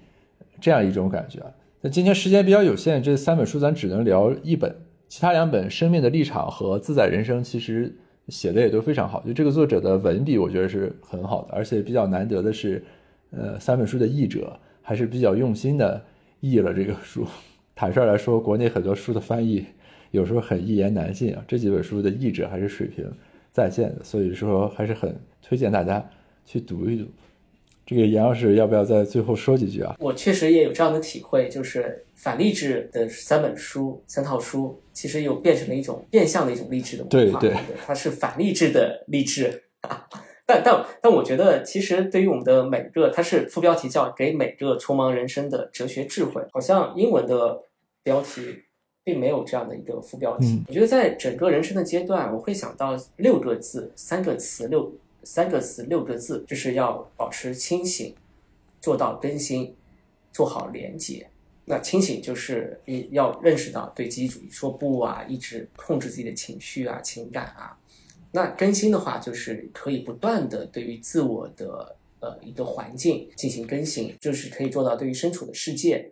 [0.62, 1.40] 这样一种感觉。
[1.82, 4.76] 那今天时间比较有限，这三本书咱只能聊一本，
[5.08, 7.96] 其他两本《生命的立场》和《自在人生》其实
[8.28, 9.24] 写的也都非常好。
[9.26, 12.84] 就这个作者的文笔，我觉得是很好的，而且比较难得的是，
[13.32, 16.04] 呃，三本书的译者还是比较用心的
[16.40, 17.28] 译了这个书。
[17.76, 19.66] 坦率来说，国内很多书的翻译
[20.12, 23.10] 有时候很一言难尽啊，这几本书的译者还是水平
[23.52, 26.04] 在线的，所以说还是很推荐大家
[26.46, 27.06] 去读一读。
[27.86, 29.96] 这个严老师要不要在最后说几句啊？
[30.00, 37.40] 我确实也有这样的体会，就是反励志的三本书、三套书，其实又变成了一种变相的一种励志的文化。
[37.40, 39.64] 对对，它是反励志的励志。
[40.50, 47.62] 但但但，我觉得其实对于我们的每个，它是副标题叫“给每个匆忙人生的哲学智慧”，好像英文的
[48.02, 48.64] 标题
[49.04, 50.64] 并没有这样的一个副标题。
[50.68, 54.91] 我觉得在整个人生的阶段，我会想到六个字、三个词、六。
[55.22, 58.16] 三个词六个字，就是要保持清醒，
[58.80, 59.76] 做到更新，
[60.32, 61.30] 做好连接。
[61.66, 62.80] 那清醒就是
[63.12, 67.78] 要认识到对积极主义说不啊，一直控制自己的情绪啊、情感啊。
[68.32, 76.12] 那更新的话，就是可以不断的对于自我的呃一个环境进行更新，就是可以做到对于身处的世界。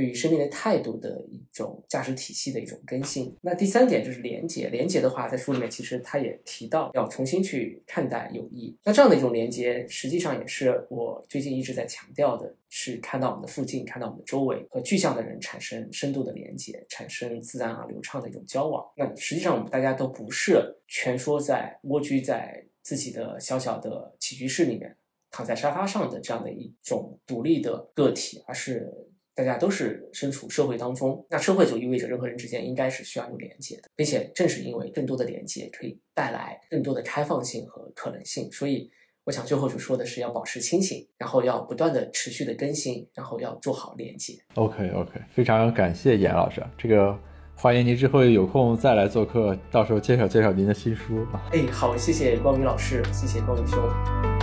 [0.00, 3.36] 对于生命的态度的一种价值体系的一种更新。
[3.42, 8.74] 那第三点就是连接，连接的话，在书里面其实他也提到要重新去看待友谊。
[8.82, 18.82] 那这样的一种连接，实际上也是我最近一直在强调的，是看到我们的附近，看到我们的周围，和具象的人产生深度的连接，产生自然而流畅的一种交往。
[18.96, 24.96] 那实际上我们大家都不是蜷缩在蜗居在自己的小小的起居室里面，
[25.30, 28.90] 躺在沙发上的这样的一种独立的个体，而是。
[29.40, 38.90] 大家都是身处社会当中，那社会就意味着人和人之间应该是需要有连接的，并且正是因为更多的连接可以带来更多的开放性和可能性，所以
[39.24, 44.34] 我想最后就说的是要保持清醒，然后要不断的持续的更新，然后要做好连接。
[44.56, 47.18] OK OK，非常感谢严老师，这个
[47.56, 54.39] 欢迎您之后有空再来做客，到时候介绍介绍您的新书哎，好，谢谢光明老师，谢谢光明兄。